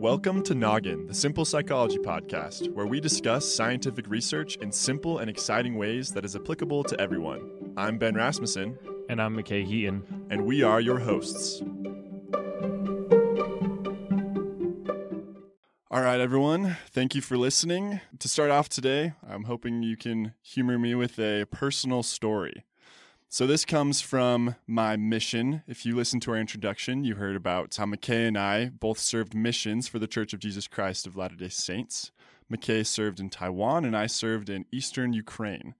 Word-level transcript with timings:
Welcome 0.00 0.42
to 0.44 0.54
Noggin, 0.54 1.06
the 1.06 1.12
Simple 1.14 1.44
Psychology 1.44 1.98
Podcast, 1.98 2.72
where 2.72 2.86
we 2.86 3.00
discuss 3.00 3.46
scientific 3.46 4.08
research 4.08 4.56
in 4.56 4.72
simple 4.72 5.18
and 5.18 5.28
exciting 5.28 5.76
ways 5.76 6.10
that 6.12 6.24
is 6.24 6.34
applicable 6.34 6.84
to 6.84 6.98
everyone. 6.98 7.74
I'm 7.76 7.98
Ben 7.98 8.14
Rasmussen, 8.14 8.78
And 9.10 9.20
I'm 9.20 9.36
McKay 9.36 9.62
Heaton. 9.64 10.26
and 10.30 10.46
we 10.46 10.62
are 10.62 10.80
your 10.80 11.00
hosts. 11.00 11.60
All 15.90 16.00
right, 16.00 16.20
everyone, 16.20 16.78
thank 16.90 17.14
you 17.14 17.20
for 17.20 17.36
listening. 17.36 18.00
To 18.20 18.28
start 18.28 18.50
off 18.50 18.70
today, 18.70 19.12
I'm 19.28 19.44
hoping 19.44 19.82
you 19.82 19.98
can 19.98 20.32
humor 20.40 20.78
me 20.78 20.94
with 20.94 21.18
a 21.18 21.44
personal 21.50 22.02
story. 22.02 22.64
So, 23.32 23.46
this 23.46 23.64
comes 23.64 24.00
from 24.00 24.56
my 24.66 24.96
mission. 24.96 25.62
If 25.68 25.86
you 25.86 25.94
listened 25.94 26.20
to 26.22 26.32
our 26.32 26.36
introduction, 26.36 27.04
you 27.04 27.14
heard 27.14 27.36
about 27.36 27.76
how 27.76 27.84
McKay 27.84 28.26
and 28.26 28.36
I 28.36 28.70
both 28.70 28.98
served 28.98 29.36
missions 29.36 29.86
for 29.86 30.00
the 30.00 30.08
Church 30.08 30.32
of 30.32 30.40
Jesus 30.40 30.66
Christ 30.66 31.06
of 31.06 31.16
Latter 31.16 31.36
day 31.36 31.48
Saints. 31.48 32.10
McKay 32.52 32.84
served 32.84 33.20
in 33.20 33.30
Taiwan, 33.30 33.84
and 33.84 33.96
I 33.96 34.08
served 34.08 34.50
in 34.50 34.66
eastern 34.72 35.12
Ukraine. 35.12 35.76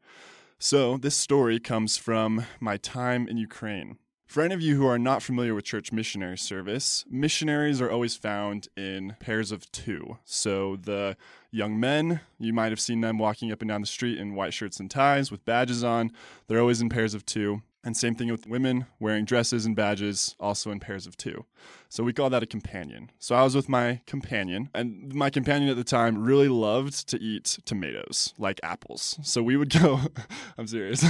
So, 0.60 0.96
this 0.96 1.16
story 1.16 1.58
comes 1.58 1.96
from 1.96 2.46
my 2.60 2.76
time 2.76 3.26
in 3.26 3.36
Ukraine. 3.36 3.98
For 4.30 4.44
any 4.44 4.54
of 4.54 4.60
you 4.60 4.76
who 4.76 4.86
are 4.86 4.96
not 4.96 5.24
familiar 5.24 5.56
with 5.56 5.64
church 5.64 5.90
missionary 5.90 6.38
service, 6.38 7.04
missionaries 7.10 7.80
are 7.80 7.90
always 7.90 8.14
found 8.14 8.68
in 8.76 9.16
pairs 9.18 9.50
of 9.50 9.68
two. 9.72 10.18
So 10.24 10.76
the 10.76 11.16
young 11.50 11.80
men, 11.80 12.20
you 12.38 12.52
might 12.52 12.70
have 12.70 12.78
seen 12.78 13.00
them 13.00 13.18
walking 13.18 13.50
up 13.50 13.60
and 13.60 13.68
down 13.68 13.80
the 13.80 13.88
street 13.88 14.18
in 14.18 14.36
white 14.36 14.54
shirts 14.54 14.78
and 14.78 14.88
ties 14.88 15.32
with 15.32 15.44
badges 15.44 15.82
on. 15.82 16.12
They're 16.46 16.60
always 16.60 16.80
in 16.80 16.90
pairs 16.90 17.12
of 17.12 17.26
two. 17.26 17.62
And 17.82 17.96
same 17.96 18.14
thing 18.14 18.30
with 18.30 18.46
women 18.46 18.86
wearing 19.00 19.24
dresses 19.24 19.66
and 19.66 19.74
badges, 19.74 20.36
also 20.38 20.70
in 20.70 20.78
pairs 20.78 21.08
of 21.08 21.16
two. 21.16 21.46
So 21.88 22.04
we 22.04 22.12
call 22.12 22.30
that 22.30 22.42
a 22.42 22.46
companion. 22.46 23.10
So 23.18 23.34
I 23.34 23.42
was 23.42 23.56
with 23.56 23.68
my 23.70 24.02
companion, 24.06 24.68
and 24.74 25.12
my 25.12 25.30
companion 25.30 25.70
at 25.70 25.76
the 25.76 25.82
time 25.82 26.22
really 26.22 26.48
loved 26.48 27.08
to 27.08 27.18
eat 27.20 27.58
tomatoes 27.64 28.34
like 28.38 28.60
apples. 28.62 29.18
So 29.22 29.42
we 29.42 29.56
would 29.56 29.70
go, 29.70 29.98
I'm 30.58 30.66
serious. 30.66 31.02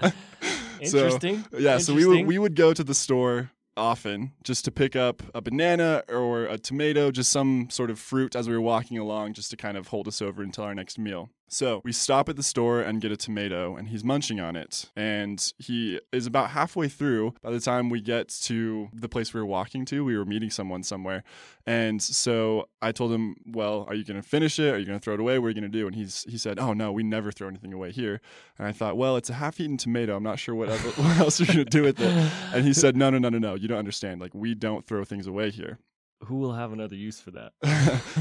So, 0.84 0.98
Interesting. 0.98 1.44
yeah, 1.58 1.78
so 1.78 1.94
we 1.94 2.06
would 2.06 2.26
we 2.26 2.38
would 2.38 2.54
go 2.56 2.72
to 2.74 2.84
the 2.84 2.94
store 2.94 3.50
often 3.76 4.32
just 4.42 4.64
to 4.66 4.70
pick 4.70 4.94
up 4.96 5.22
a 5.34 5.40
banana 5.40 6.02
or 6.08 6.44
a 6.44 6.58
tomato, 6.58 7.10
just 7.10 7.30
some 7.30 7.68
sort 7.70 7.90
of 7.90 7.98
fruit 7.98 8.36
as 8.36 8.48
we 8.48 8.54
were 8.54 8.60
walking 8.60 8.98
along, 8.98 9.34
just 9.34 9.50
to 9.50 9.56
kind 9.56 9.76
of 9.76 9.88
hold 9.88 10.08
us 10.08 10.20
over 10.20 10.42
until 10.42 10.64
our 10.64 10.74
next 10.74 10.98
meal. 10.98 11.30
So 11.52 11.82
we 11.84 11.92
stop 11.92 12.30
at 12.30 12.36
the 12.36 12.42
store 12.42 12.80
and 12.80 12.98
get 12.98 13.12
a 13.12 13.16
tomato, 13.16 13.76
and 13.76 13.88
he's 13.88 14.02
munching 14.02 14.40
on 14.40 14.56
it. 14.56 14.90
And 14.96 15.52
he 15.58 16.00
is 16.10 16.26
about 16.26 16.50
halfway 16.50 16.88
through 16.88 17.34
by 17.42 17.50
the 17.50 17.60
time 17.60 17.90
we 17.90 18.00
get 18.00 18.30
to 18.44 18.88
the 18.94 19.06
place 19.06 19.34
we 19.34 19.40
were 19.40 19.46
walking 19.46 19.84
to. 19.86 20.02
We 20.02 20.16
were 20.16 20.24
meeting 20.24 20.48
someone 20.48 20.82
somewhere. 20.82 21.24
And 21.66 22.02
so 22.02 22.70
I 22.80 22.90
told 22.90 23.12
him, 23.12 23.36
Well, 23.46 23.84
are 23.86 23.94
you 23.94 24.02
going 24.02 24.20
to 24.20 24.26
finish 24.26 24.58
it? 24.58 24.72
Are 24.72 24.78
you 24.78 24.86
going 24.86 24.98
to 24.98 25.04
throw 25.04 25.12
it 25.12 25.20
away? 25.20 25.38
What 25.38 25.46
are 25.46 25.50
you 25.50 25.60
going 25.60 25.70
to 25.70 25.78
do? 25.78 25.86
And 25.86 25.94
he's, 25.94 26.24
he 26.26 26.38
said, 26.38 26.58
Oh, 26.58 26.72
no, 26.72 26.90
we 26.90 27.02
never 27.02 27.30
throw 27.30 27.48
anything 27.48 27.74
away 27.74 27.92
here. 27.92 28.22
And 28.58 28.66
I 28.66 28.72
thought, 28.72 28.96
Well, 28.96 29.18
it's 29.18 29.28
a 29.28 29.34
half 29.34 29.60
eaten 29.60 29.76
tomato. 29.76 30.16
I'm 30.16 30.22
not 30.22 30.38
sure 30.38 30.54
what, 30.54 30.70
other, 30.70 30.88
what 31.02 31.18
else 31.18 31.38
you're 31.38 31.48
going 31.48 31.58
to 31.58 31.64
do 31.66 31.82
with 31.82 32.00
it. 32.00 32.32
And 32.54 32.64
he 32.64 32.72
said, 32.72 32.96
No, 32.96 33.10
no, 33.10 33.18
no, 33.18 33.28
no, 33.28 33.38
no. 33.38 33.56
You 33.56 33.68
don't 33.68 33.78
understand. 33.78 34.22
Like, 34.22 34.34
we 34.34 34.54
don't 34.54 34.86
throw 34.86 35.04
things 35.04 35.26
away 35.26 35.50
here. 35.50 35.78
Who 36.26 36.36
will 36.36 36.52
have 36.52 36.72
another 36.72 36.94
use 36.94 37.20
for 37.20 37.32
that? 37.32 37.52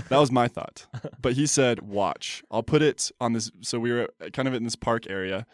that 0.09 0.17
was 0.17 0.31
my 0.31 0.47
thought. 0.47 0.85
But 1.21 1.33
he 1.33 1.45
said, 1.45 1.81
"Watch. 1.81 2.43
I'll 2.49 2.63
put 2.63 2.81
it 2.81 3.11
on 3.19 3.33
this." 3.33 3.51
So 3.61 3.79
we 3.79 3.91
were 3.91 4.09
kind 4.33 4.47
of 4.47 4.53
in 4.53 4.63
this 4.63 4.75
park 4.75 5.07
area, 5.07 5.45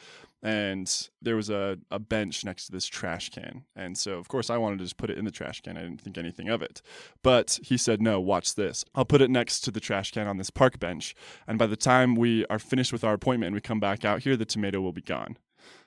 and 0.41 1.09
there 1.21 1.35
was 1.35 1.49
a, 1.49 1.77
a 1.91 1.99
bench 1.99 2.45
next 2.45 2.67
to 2.67 2.71
this 2.71 2.85
trash 2.85 3.29
can. 3.29 3.65
And 3.75 3.97
so, 3.97 4.13
of 4.13 4.29
course, 4.29 4.49
I 4.49 4.57
wanted 4.57 4.79
to 4.79 4.85
just 4.85 4.97
put 4.97 5.09
it 5.09 5.17
in 5.17 5.25
the 5.25 5.31
trash 5.31 5.61
can. 5.61 5.77
I 5.77 5.81
didn't 5.81 6.01
think 6.01 6.17
anything 6.17 6.47
of 6.47 6.61
it. 6.61 6.81
But 7.21 7.59
he 7.63 7.77
said, 7.77 8.01
"No. 8.01 8.21
Watch 8.21 8.55
this. 8.55 8.85
I'll 8.95 9.05
put 9.05 9.21
it 9.21 9.29
next 9.29 9.61
to 9.61 9.71
the 9.71 9.81
trash 9.81 10.11
can 10.11 10.27
on 10.27 10.37
this 10.37 10.49
park 10.49 10.79
bench. 10.79 11.15
And 11.47 11.59
by 11.59 11.67
the 11.67 11.75
time 11.75 12.15
we 12.15 12.45
are 12.45 12.59
finished 12.59 12.93
with 12.93 13.03
our 13.03 13.13
appointment 13.13 13.47
and 13.47 13.55
we 13.55 13.61
come 13.61 13.81
back 13.81 14.05
out 14.05 14.23
here, 14.23 14.37
the 14.37 14.45
tomato 14.45 14.79
will 14.79 14.93
be 14.93 15.01
gone." 15.01 15.37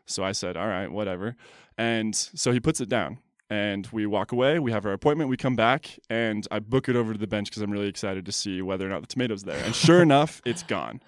So 0.05 0.25
I 0.25 0.33
said, 0.33 0.59
"All 0.59 0.69
right, 0.69 0.91
whatever." 0.91 1.37
And 1.79 2.15
so 2.15 2.53
he 2.53 2.61
puts 2.61 2.83
it 2.83 2.91
down 2.91 3.19
and 3.51 3.87
we 3.93 4.07
walk 4.07 4.33
away. 4.33 4.61
We 4.61 4.71
have 4.73 4.87
our 4.87 4.93
appointment. 4.93 5.29
We 5.29 5.37
come 5.37 5.57
back, 5.57 5.99
and 6.09 6.47
I 6.51 6.61
book 6.61 6.89
it 6.89 6.97
over 6.97 7.13
to 7.13 7.19
the 7.19 7.27
bench 7.27 7.51
because 7.51 7.63
I'm 7.63 7.71
really 7.71 7.89
excited 7.89 8.25
to 8.27 8.33
see 8.33 8.63
whether 8.63 8.87
or 8.87 8.89
not 8.89 9.01
the 9.03 9.09
tomato's 9.09 9.43
there. 9.43 9.63
And 9.65 9.75
sure 9.75 10.01
enough, 10.03 10.41
it's 10.47 10.63
gone. 10.63 11.01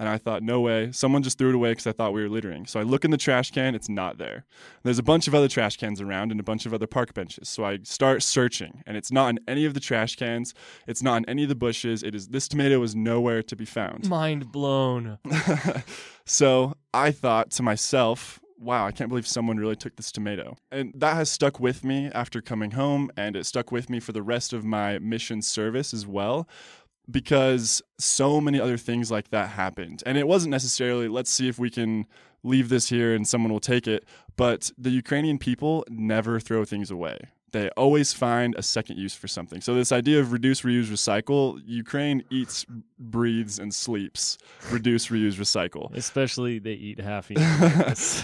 And 0.00 0.08
I 0.08 0.18
thought, 0.18 0.42
no 0.42 0.60
way. 0.60 0.90
Someone 0.90 1.22
just 1.22 1.38
threw 1.38 1.50
it 1.50 1.54
away 1.54 1.70
because 1.70 1.86
I 1.86 1.92
thought 1.92 2.12
we 2.12 2.22
were 2.22 2.28
littering. 2.28 2.66
So 2.66 2.80
I 2.80 2.82
look 2.82 3.04
in 3.04 3.12
the 3.12 3.16
trash 3.16 3.52
can, 3.52 3.76
it's 3.76 3.88
not 3.88 4.18
there. 4.18 4.44
There's 4.82 4.98
a 4.98 5.04
bunch 5.04 5.28
of 5.28 5.36
other 5.36 5.46
trash 5.46 5.76
cans 5.76 6.00
around 6.00 6.32
and 6.32 6.40
a 6.40 6.42
bunch 6.42 6.66
of 6.66 6.74
other 6.74 6.88
park 6.88 7.14
benches. 7.14 7.48
So 7.48 7.64
I 7.64 7.78
start 7.84 8.24
searching, 8.24 8.82
and 8.86 8.96
it's 8.96 9.12
not 9.12 9.28
in 9.28 9.40
any 9.46 9.64
of 9.64 9.74
the 9.74 9.78
trash 9.78 10.16
cans. 10.16 10.52
It's 10.88 11.02
not 11.02 11.18
in 11.18 11.28
any 11.28 11.44
of 11.44 11.48
the 11.48 11.54
bushes. 11.54 12.02
It 12.02 12.14
is 12.14 12.28
this 12.28 12.48
tomato 12.48 12.82
is 12.82 12.96
nowhere 12.96 13.42
to 13.44 13.54
be 13.54 13.64
found. 13.64 14.08
Mind 14.08 14.50
blown. 14.50 15.18
so 16.24 16.74
I 16.92 17.12
thought 17.12 17.52
to 17.52 17.62
myself, 17.62 18.40
wow, 18.58 18.86
I 18.86 18.92
can't 18.92 19.08
believe 19.08 19.26
someone 19.26 19.56
really 19.56 19.76
took 19.76 19.96
this 19.96 20.12
tomato. 20.12 20.56
And 20.70 20.92
that 20.96 21.14
has 21.14 21.30
stuck 21.30 21.60
with 21.60 21.84
me 21.84 22.10
after 22.14 22.40
coming 22.40 22.72
home, 22.72 23.10
and 23.16 23.36
it 23.36 23.46
stuck 23.46 23.72
with 23.72 23.90
me 23.90 24.00
for 24.00 24.12
the 24.12 24.22
rest 24.22 24.52
of 24.52 24.64
my 24.64 24.98
mission 24.98 25.42
service 25.42 25.92
as 25.92 26.06
well. 26.06 26.48
Because 27.10 27.82
so 27.98 28.40
many 28.40 28.58
other 28.58 28.78
things 28.78 29.10
like 29.10 29.28
that 29.28 29.50
happened. 29.50 30.02
And 30.06 30.16
it 30.16 30.26
wasn't 30.26 30.52
necessarily, 30.52 31.06
let's 31.06 31.30
see 31.30 31.48
if 31.48 31.58
we 31.58 31.68
can 31.68 32.06
leave 32.42 32.70
this 32.70 32.88
here 32.88 33.14
and 33.14 33.28
someone 33.28 33.52
will 33.52 33.60
take 33.60 33.86
it. 33.86 34.06
But 34.36 34.70
the 34.78 34.90
Ukrainian 34.90 35.38
people 35.38 35.84
never 35.90 36.40
throw 36.40 36.64
things 36.64 36.90
away 36.90 37.18
they 37.54 37.68
always 37.76 38.12
find 38.12 38.56
a 38.56 38.62
second 38.62 38.98
use 38.98 39.14
for 39.14 39.28
something. 39.28 39.60
So 39.60 39.74
this 39.74 39.92
idea 39.92 40.18
of 40.18 40.32
reduce, 40.32 40.62
reuse, 40.62 40.86
recycle, 40.86 41.62
Ukraine 41.64 42.24
eats, 42.28 42.66
breathes, 42.98 43.60
and 43.60 43.72
sleeps. 43.72 44.38
Reduce, 44.72 45.06
reuse, 45.06 45.36
recycle. 45.36 45.94
Especially 45.94 46.58
they 46.58 46.72
eat 46.72 46.98
half 46.98 47.30
eaten. 47.30 47.44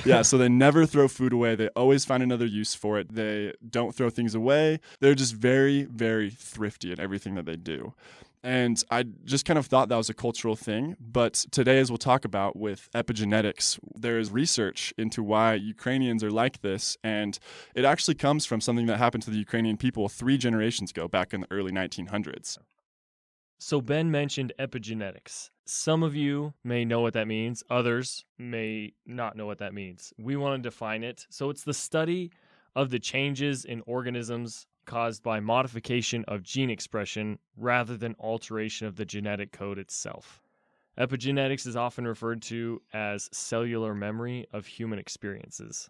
yeah, 0.04 0.22
so 0.22 0.36
they 0.36 0.48
never 0.48 0.84
throw 0.84 1.06
food 1.06 1.32
away. 1.32 1.54
They 1.54 1.68
always 1.68 2.04
find 2.04 2.24
another 2.24 2.44
use 2.44 2.74
for 2.74 2.98
it. 2.98 3.14
They 3.14 3.52
don't 3.70 3.94
throw 3.94 4.10
things 4.10 4.34
away. 4.34 4.80
They're 4.98 5.14
just 5.14 5.34
very, 5.34 5.84
very 5.84 6.30
thrifty 6.30 6.90
in 6.90 6.98
everything 6.98 7.36
that 7.36 7.46
they 7.46 7.56
do. 7.56 7.94
And 8.42 8.82
I 8.90 9.04
just 9.24 9.44
kind 9.44 9.58
of 9.58 9.66
thought 9.66 9.90
that 9.90 9.96
was 9.96 10.08
a 10.08 10.14
cultural 10.14 10.56
thing. 10.56 10.96
But 10.98 11.34
today, 11.50 11.78
as 11.78 11.90
we'll 11.90 11.98
talk 11.98 12.24
about 12.24 12.56
with 12.56 12.88
epigenetics, 12.94 13.78
there 13.94 14.18
is 14.18 14.30
research 14.30 14.94
into 14.96 15.22
why 15.22 15.54
Ukrainians 15.54 16.24
are 16.24 16.30
like 16.30 16.62
this. 16.62 16.96
And 17.04 17.38
it 17.74 17.84
actually 17.84 18.14
comes 18.14 18.46
from 18.46 18.60
something 18.62 18.86
that 18.86 18.96
happened 18.96 19.24
to 19.24 19.30
the 19.30 19.38
Ukrainian 19.38 19.76
people 19.76 20.08
three 20.08 20.38
generations 20.38 20.90
ago, 20.90 21.06
back 21.06 21.34
in 21.34 21.42
the 21.42 21.48
early 21.50 21.70
1900s. 21.70 22.56
So 23.58 23.82
Ben 23.82 24.10
mentioned 24.10 24.54
epigenetics. 24.58 25.50
Some 25.66 26.02
of 26.02 26.16
you 26.16 26.54
may 26.64 26.86
know 26.86 27.02
what 27.02 27.12
that 27.12 27.28
means, 27.28 27.62
others 27.68 28.24
may 28.38 28.94
not 29.04 29.36
know 29.36 29.44
what 29.44 29.58
that 29.58 29.74
means. 29.74 30.14
We 30.18 30.34
want 30.36 30.62
to 30.62 30.66
define 30.66 31.04
it. 31.04 31.26
So 31.28 31.50
it's 31.50 31.62
the 31.62 31.74
study 31.74 32.32
of 32.74 32.88
the 32.88 32.98
changes 32.98 33.66
in 33.66 33.82
organisms 33.86 34.66
caused 34.90 35.22
by 35.22 35.38
modification 35.38 36.24
of 36.26 36.42
gene 36.42 36.68
expression 36.68 37.38
rather 37.56 37.96
than 37.96 38.16
alteration 38.18 38.88
of 38.88 38.96
the 38.96 39.04
genetic 39.04 39.52
code 39.52 39.78
itself. 39.78 40.42
Epigenetics 40.98 41.64
is 41.64 41.76
often 41.76 42.08
referred 42.08 42.42
to 42.42 42.82
as 42.92 43.28
cellular 43.32 43.94
memory 43.94 44.48
of 44.52 44.66
human 44.66 44.98
experiences. 44.98 45.88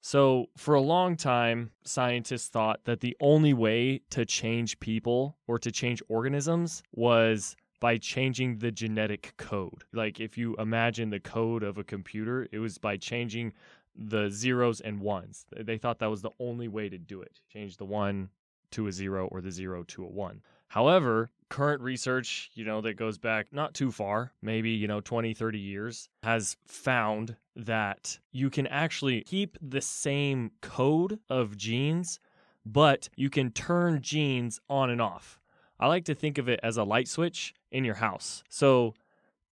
So, 0.00 0.46
for 0.56 0.74
a 0.74 0.80
long 0.80 1.16
time, 1.16 1.72
scientists 1.82 2.48
thought 2.48 2.84
that 2.84 3.00
the 3.00 3.16
only 3.20 3.52
way 3.52 4.02
to 4.10 4.24
change 4.24 4.78
people 4.78 5.36
or 5.48 5.58
to 5.58 5.72
change 5.72 6.00
organisms 6.08 6.84
was 6.92 7.56
by 7.80 7.98
changing 7.98 8.58
the 8.58 8.70
genetic 8.70 9.34
code. 9.38 9.82
Like, 9.92 10.20
if 10.20 10.38
you 10.38 10.54
imagine 10.56 11.10
the 11.10 11.18
code 11.18 11.64
of 11.64 11.78
a 11.78 11.84
computer, 11.84 12.46
it 12.52 12.60
was 12.60 12.78
by 12.78 12.96
changing 12.96 13.54
the 13.96 14.28
zeros 14.30 14.80
and 14.80 15.00
ones. 15.00 15.46
They 15.56 15.78
thought 15.78 15.98
that 16.00 16.10
was 16.10 16.22
the 16.22 16.30
only 16.40 16.68
way 16.68 16.88
to 16.88 16.98
do 16.98 17.20
it 17.20 17.40
change 17.52 17.76
the 17.76 17.84
one 17.84 18.30
to 18.72 18.86
a 18.88 18.92
zero 18.92 19.28
or 19.28 19.40
the 19.40 19.50
zero 19.50 19.84
to 19.84 20.04
a 20.04 20.08
one. 20.08 20.42
However, 20.68 21.30
current 21.48 21.80
research, 21.82 22.50
you 22.54 22.64
know, 22.64 22.80
that 22.80 22.94
goes 22.94 23.16
back 23.16 23.52
not 23.52 23.74
too 23.74 23.92
far, 23.92 24.32
maybe, 24.42 24.70
you 24.70 24.88
know, 24.88 25.00
20, 25.00 25.32
30 25.32 25.58
years, 25.58 26.08
has 26.24 26.56
found 26.66 27.36
that 27.54 28.18
you 28.32 28.50
can 28.50 28.66
actually 28.66 29.22
keep 29.22 29.56
the 29.62 29.80
same 29.80 30.50
code 30.60 31.20
of 31.30 31.56
genes, 31.56 32.18
but 32.66 33.08
you 33.14 33.30
can 33.30 33.52
turn 33.52 34.02
genes 34.02 34.60
on 34.68 34.90
and 34.90 35.00
off. 35.00 35.38
I 35.78 35.86
like 35.86 36.06
to 36.06 36.14
think 36.14 36.38
of 36.38 36.48
it 36.48 36.58
as 36.62 36.76
a 36.76 36.84
light 36.84 37.06
switch 37.06 37.54
in 37.70 37.84
your 37.84 37.94
house. 37.94 38.42
So, 38.48 38.94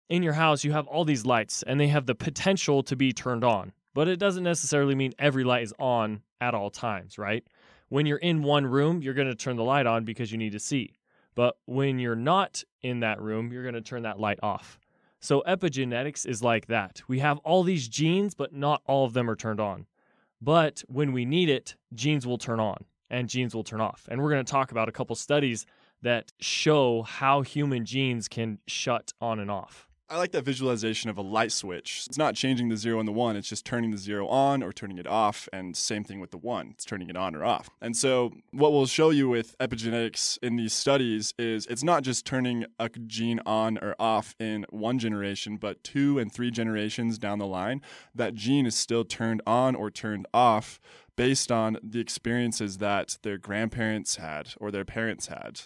in 0.07 0.23
your 0.23 0.33
house, 0.33 0.63
you 0.63 0.71
have 0.71 0.87
all 0.87 1.05
these 1.05 1.25
lights 1.25 1.63
and 1.63 1.79
they 1.79 1.87
have 1.87 2.05
the 2.05 2.15
potential 2.15 2.81
to 2.83 2.95
be 2.95 3.11
turned 3.11 3.43
on, 3.43 3.73
but 3.93 4.07
it 4.07 4.17
doesn't 4.19 4.43
necessarily 4.43 4.95
mean 4.95 5.13
every 5.19 5.43
light 5.43 5.63
is 5.63 5.73
on 5.79 6.21
at 6.41 6.53
all 6.53 6.69
times, 6.69 7.17
right? 7.17 7.43
When 7.89 8.05
you're 8.05 8.17
in 8.17 8.43
one 8.43 8.65
room, 8.65 9.01
you're 9.01 9.13
going 9.13 9.27
to 9.27 9.35
turn 9.35 9.55
the 9.55 9.63
light 9.63 9.87
on 9.87 10.05
because 10.05 10.31
you 10.31 10.37
need 10.37 10.51
to 10.51 10.59
see. 10.59 10.95
But 11.35 11.57
when 11.65 11.99
you're 11.99 12.15
not 12.15 12.63
in 12.81 12.99
that 12.99 13.21
room, 13.21 13.51
you're 13.51 13.63
going 13.63 13.75
to 13.75 13.81
turn 13.81 14.03
that 14.03 14.19
light 14.19 14.39
off. 14.43 14.79
So 15.19 15.43
epigenetics 15.47 16.25
is 16.25 16.43
like 16.43 16.67
that. 16.67 17.01
We 17.07 17.19
have 17.19 17.39
all 17.39 17.63
these 17.63 17.87
genes, 17.87 18.35
but 18.35 18.53
not 18.53 18.81
all 18.85 19.05
of 19.05 19.13
them 19.13 19.29
are 19.29 19.35
turned 19.35 19.59
on. 19.59 19.85
But 20.41 20.83
when 20.87 21.11
we 21.11 21.25
need 21.25 21.49
it, 21.49 21.75
genes 21.93 22.25
will 22.25 22.37
turn 22.37 22.59
on 22.59 22.85
and 23.09 23.27
genes 23.27 23.53
will 23.53 23.63
turn 23.63 23.81
off. 23.81 24.07
And 24.09 24.21
we're 24.21 24.29
going 24.29 24.45
to 24.45 24.51
talk 24.51 24.71
about 24.71 24.87
a 24.87 24.93
couple 24.93 25.15
studies 25.15 25.65
that 26.01 26.31
show 26.39 27.01
how 27.03 27.41
human 27.41 27.85
genes 27.85 28.27
can 28.27 28.59
shut 28.67 29.11
on 29.19 29.39
and 29.39 29.51
off. 29.51 29.88
I 30.11 30.17
like 30.17 30.31
that 30.31 30.43
visualization 30.43 31.11
of 31.11 31.19
a 31.19 31.21
light 31.21 31.51
switch. 31.51 32.05
It's 32.07 32.17
not 32.17 32.33
changing 32.33 32.69
the 32.69 32.77
zero 32.77 32.97
and 32.97 33.07
the 33.07 33.11
one, 33.11 33.35
it's 33.35 33.47
just 33.47 33.63
turning 33.63 33.91
the 33.91 33.97
zero 33.97 34.27
on 34.27 34.63
or 34.63 34.73
turning 34.73 34.97
it 34.97 35.05
off. 35.05 35.47
And 35.53 35.77
same 35.77 36.03
thing 36.03 36.19
with 36.19 36.31
the 36.31 36.37
one, 36.37 36.71
it's 36.71 36.83
turning 36.83 37.11
it 37.11 37.15
on 37.15 37.35
or 37.35 37.45
off. 37.45 37.69
And 37.79 37.95
so, 37.95 38.33
what 38.51 38.73
we'll 38.73 38.87
show 38.87 39.11
you 39.11 39.29
with 39.29 39.55
epigenetics 39.59 40.39
in 40.41 40.55
these 40.55 40.73
studies 40.73 41.35
is 41.37 41.67
it's 41.67 41.83
not 41.83 42.01
just 42.01 42.25
turning 42.25 42.65
a 42.79 42.89
gene 42.89 43.39
on 43.45 43.77
or 43.77 43.95
off 43.99 44.35
in 44.39 44.65
one 44.71 44.97
generation, 44.97 45.57
but 45.57 45.83
two 45.83 46.17
and 46.17 46.33
three 46.33 46.49
generations 46.49 47.19
down 47.19 47.37
the 47.37 47.45
line, 47.45 47.81
that 48.15 48.33
gene 48.33 48.65
is 48.65 48.75
still 48.75 49.05
turned 49.05 49.43
on 49.45 49.75
or 49.75 49.91
turned 49.91 50.25
off 50.33 50.79
based 51.15 51.51
on 51.51 51.77
the 51.83 51.99
experiences 51.99 52.79
that 52.79 53.19
their 53.21 53.37
grandparents 53.37 54.15
had 54.15 54.53
or 54.57 54.71
their 54.71 54.85
parents 54.85 55.27
had. 55.27 55.61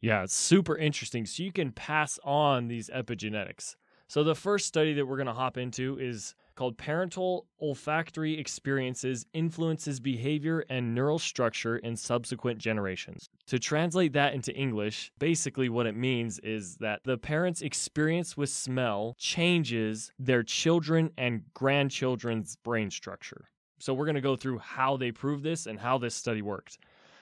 Yeah, 0.00 0.22
it's 0.22 0.34
super 0.34 0.76
interesting. 0.76 1.26
So 1.26 1.42
you 1.42 1.52
can 1.52 1.72
pass 1.72 2.18
on 2.24 2.68
these 2.68 2.88
epigenetics. 2.88 3.76
So 4.08 4.24
the 4.24 4.34
first 4.34 4.66
study 4.66 4.94
that 4.94 5.06
we're 5.06 5.18
going 5.18 5.28
to 5.28 5.32
hop 5.32 5.56
into 5.56 5.96
is 6.00 6.34
called 6.56 6.76
Parental 6.76 7.46
Olfactory 7.62 8.36
Experiences 8.38 9.24
Influences 9.34 10.00
Behavior 10.00 10.64
and 10.68 10.94
Neural 10.94 11.18
Structure 11.18 11.76
in 11.76 11.94
Subsequent 11.94 12.58
Generations. 12.58 13.28
To 13.46 13.58
translate 13.58 14.12
that 14.14 14.34
into 14.34 14.52
English, 14.56 15.12
basically 15.20 15.68
what 15.68 15.86
it 15.86 15.94
means 15.94 16.40
is 16.40 16.76
that 16.78 17.04
the 17.04 17.18
parents' 17.18 17.62
experience 17.62 18.36
with 18.36 18.48
smell 18.48 19.14
changes 19.16 20.10
their 20.18 20.42
children 20.42 21.10
and 21.16 21.42
grandchildren's 21.54 22.56
brain 22.56 22.90
structure. 22.90 23.48
So 23.78 23.94
we're 23.94 24.06
going 24.06 24.16
to 24.16 24.20
go 24.20 24.34
through 24.34 24.58
how 24.58 24.96
they 24.96 25.12
prove 25.12 25.42
this 25.42 25.66
and 25.66 25.78
how 25.78 25.98
this 25.98 26.14
study 26.16 26.42
worked. 26.42 26.78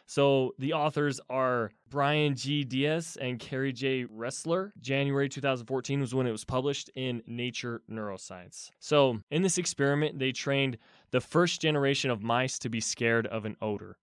So 0.08 0.55
the 0.58 0.72
authors 0.72 1.20
are 1.28 1.70
Brian 1.90 2.34
G. 2.34 2.64
Dias 2.64 3.19
and 3.20 3.38
Kerry 3.38 3.75
J. 3.75 4.06
Ressler. 4.06 4.70
January 4.81 5.28
2014 5.28 6.00
was 6.00 6.14
when 6.14 6.26
it 6.26 6.32
was 6.32 6.46
published 6.46 6.88
in 6.94 7.22
Nature 7.26 7.82
Neuroscience. 7.90 8.70
So 8.78 9.20
in 9.31 9.43
this 9.43 9.58
experiment, 9.58 10.19
they 10.19 10.32
trained 10.32 10.78
the 11.10 11.20
first 11.20 11.60
generation 11.60 12.10
of 12.10 12.22
mice 12.22 12.58
to 12.60 12.70
be 12.70 12.81
scared 12.81 13.26
of 13.26 13.44
an 13.44 13.56
odor. 13.60 13.99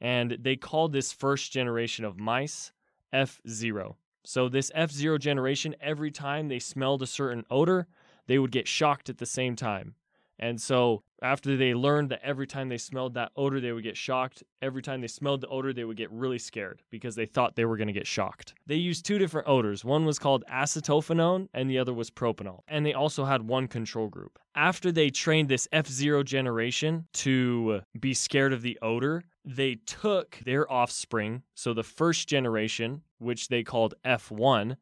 And 0.00 0.36
they 0.40 0.56
called 0.56 0.92
this 0.92 1.12
first 1.12 1.52
generation 1.52 2.04
of 2.04 2.18
mice 2.18 2.72
F0. 3.14 3.94
So 4.24 4.48
this 4.48 4.72
F0 4.76 5.20
generation, 5.20 5.76
every 5.80 6.10
time 6.10 6.48
they 6.48 6.58
smelled 6.58 7.02
a 7.02 7.06
certain 7.06 7.44
odor, 7.52 7.86
they 8.26 8.40
would 8.40 8.50
get 8.50 8.66
shocked 8.66 9.08
at 9.08 9.18
the 9.18 9.26
same 9.26 9.54
time. 9.54 9.94
And 10.38 10.60
so 10.60 11.02
after 11.22 11.56
they 11.56 11.74
learned 11.74 12.10
that 12.10 12.20
every 12.22 12.46
time 12.46 12.68
they 12.68 12.76
smelled 12.78 13.14
that 13.14 13.32
odor, 13.36 13.60
they 13.60 13.72
would 13.72 13.84
get 13.84 13.96
shocked. 13.96 14.42
Every 14.60 14.82
time 14.82 15.00
they 15.00 15.06
smelled 15.06 15.40
the 15.40 15.48
odor, 15.48 15.72
they 15.72 15.84
would 15.84 15.96
get 15.96 16.10
really 16.10 16.38
scared 16.38 16.82
because 16.90 17.14
they 17.14 17.26
thought 17.26 17.56
they 17.56 17.64
were 17.64 17.76
going 17.76 17.86
to 17.86 17.92
get 17.92 18.06
shocked. 18.06 18.54
They 18.66 18.76
used 18.76 19.06
two 19.06 19.18
different 19.18 19.48
odors. 19.48 19.84
One 19.84 20.04
was 20.04 20.18
called 20.18 20.44
acetophenone 20.50 21.48
and 21.54 21.70
the 21.70 21.78
other 21.78 21.94
was 21.94 22.10
propanol. 22.10 22.60
And 22.68 22.84
they 22.84 22.92
also 22.92 23.24
had 23.24 23.42
one 23.48 23.66
control 23.66 24.08
group. 24.08 24.38
After 24.54 24.92
they 24.92 25.10
trained 25.10 25.48
this 25.48 25.68
F0 25.72 26.24
generation 26.24 27.06
to 27.14 27.80
be 27.98 28.14
scared 28.14 28.52
of 28.52 28.62
the 28.62 28.78
odor, 28.82 29.24
they 29.44 29.76
took 29.86 30.38
their 30.44 30.70
offspring, 30.70 31.42
so 31.54 31.72
the 31.72 31.82
first 31.82 32.28
generation, 32.28 33.02
which 33.18 33.48
they 33.48 33.62
called 33.62 33.94
F1, 34.04 34.76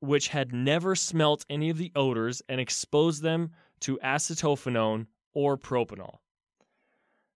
which 0.00 0.28
had 0.28 0.52
never 0.52 0.94
smelt 0.94 1.46
any 1.48 1.70
of 1.70 1.78
the 1.78 1.92
odors, 1.94 2.42
and 2.48 2.60
exposed 2.60 3.22
them 3.22 3.52
to 3.84 3.98
acetophenone 4.04 5.06
or 5.32 5.56
propanol. 5.56 6.18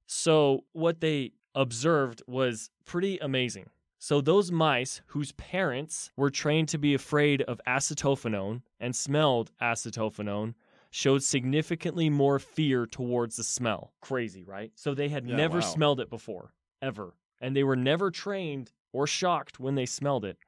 So, 0.07 0.65
what 0.73 1.01
they 1.01 1.33
observed 1.55 2.23
was 2.27 2.71
pretty 2.85 3.19
amazing. 3.19 3.67
So, 3.99 4.21
those 4.21 4.51
mice 4.51 5.03
whose 5.07 5.33
parents 5.33 6.11
were 6.17 6.31
trained 6.31 6.69
to 6.71 6.79
be 6.79 6.95
afraid 6.95 7.43
of 7.43 7.61
acetophenone 7.67 8.63
and 8.81 8.95
smelled 8.97 9.51
acetophenone 9.61 10.55
showed 10.91 11.23
significantly 11.23 12.09
more 12.09 12.39
fear 12.39 12.87
towards 12.87 13.37
the 13.37 13.45
smell. 13.45 13.93
Crazy, 14.01 14.45
right? 14.45 14.73
So, 14.75 14.95
they 14.95 15.11
had 15.11 15.29
Yeah, 15.29 15.37
never 15.37 15.57
wow. 15.59 15.61
smelled 15.61 16.01
it 16.01 16.09
before, 16.09 16.55
ever. 16.81 17.15
And 17.41 17.55
they 17.55 17.65
were 17.65 17.77
never 17.77 18.11
trained 18.11 18.73
or 18.93 19.07
shocked 19.07 19.61
when 19.61 19.75
they 19.75 19.87
smelled 19.87 20.25
it. 20.25 20.39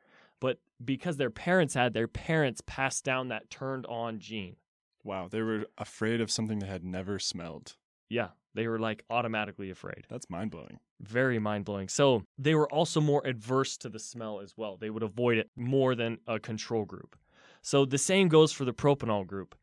But 0.41 0.59
because 0.83 1.19
their 1.19 1.31
parents 1.31 1.75
had, 1.75 1.93
their 1.93 2.09
parents 2.09 2.63
passed 2.65 3.05
down 3.05 3.29
that 3.29 3.51
turned 3.51 3.85
on 3.87 4.19
gene. 4.19 4.57
Wow, 5.03 5.29
they 5.31 5.43
were 5.43 5.67
afraid 5.79 6.21
of 6.21 6.31
something 6.31 6.59
they 6.59 6.67
had 6.67 6.85
never 6.85 7.19
smelled. 7.19 7.77
Yeah, 8.09 8.29
they 8.55 8.67
were 8.67 8.79
like 8.79 9.05
automatically 9.09 9.71
afraid. 9.71 10.05
That's 10.09 10.29
mind 10.29 10.51
blowing. 10.51 10.81
Very 11.01 11.39
mind 11.39 11.65
blowing. 11.65 11.89
So 11.89 12.23
they 12.37 12.55
were 12.55 12.71
also 12.73 13.01
more 13.01 13.23
adverse 13.25 13.77
to 13.79 13.89
the 13.89 13.99
smell 13.99 14.41
as 14.41 14.55
well. 14.57 14.77
They 14.77 14.91
would 14.91 15.03
avoid 15.03 15.39
it 15.39 15.51
more 15.57 15.95
than 15.95 16.19
a 16.27 16.39
control 16.39 16.85
group. 16.85 17.17
So 17.63 17.85
the 17.85 17.99
same 17.99 18.29
goes 18.29 18.53
for 18.53 18.65
the 18.65 18.75
propanol 18.75 19.27
group. 19.27 19.55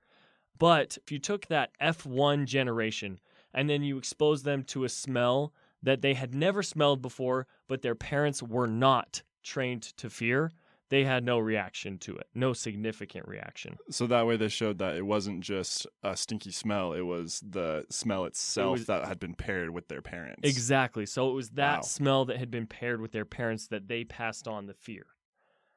But 0.57 0.97
if 1.03 1.11
you 1.11 1.19
took 1.19 1.45
that 1.47 1.71
F1 1.81 2.45
generation 2.45 3.19
and 3.53 3.69
then 3.69 3.83
you 3.83 3.97
exposed 3.97 4.45
them 4.45 4.63
to 4.63 4.85
a 4.85 4.89
smell 4.89 5.53
that 5.83 6.01
they 6.01 6.15
had 6.15 6.33
never 6.33 6.63
smelled 6.63 7.01
before, 7.01 7.45
but 7.67 7.81
their 7.81 7.95
parents 7.95 8.41
were 8.41 8.67
not 8.67 9.21
trained 9.43 9.83
to 9.97 10.09
fear, 10.09 10.51
they 10.89 11.03
had 11.03 11.23
no 11.23 11.37
reaction 11.39 11.97
to 11.99 12.15
it, 12.15 12.27
no 12.33 12.53
significant 12.53 13.27
reaction. 13.27 13.77
So 13.89 14.07
that 14.07 14.25
way 14.25 14.37
they 14.37 14.47
showed 14.47 14.77
that 14.79 14.95
it 14.95 15.05
wasn't 15.05 15.41
just 15.41 15.85
a 16.03 16.15
stinky 16.15 16.51
smell, 16.51 16.93
it 16.93 17.01
was 17.01 17.41
the 17.47 17.85
smell 17.89 18.25
itself 18.25 18.71
was- 18.79 18.85
that 18.87 19.05
had 19.07 19.19
been 19.19 19.33
paired 19.35 19.69
with 19.71 19.87
their 19.87 20.01
parents. 20.01 20.41
Exactly. 20.43 21.05
So 21.05 21.29
it 21.29 21.33
was 21.33 21.49
that 21.51 21.77
Wow. 21.77 21.81
smell 21.81 22.25
that 22.25 22.37
had 22.37 22.49
been 22.51 22.67
paired 22.67 23.01
with 23.01 23.11
their 23.11 23.25
parents 23.25 23.67
that 23.67 23.87
they 23.87 24.03
passed 24.03 24.47
on 24.47 24.65
the 24.65 24.73
fear. 24.73 25.07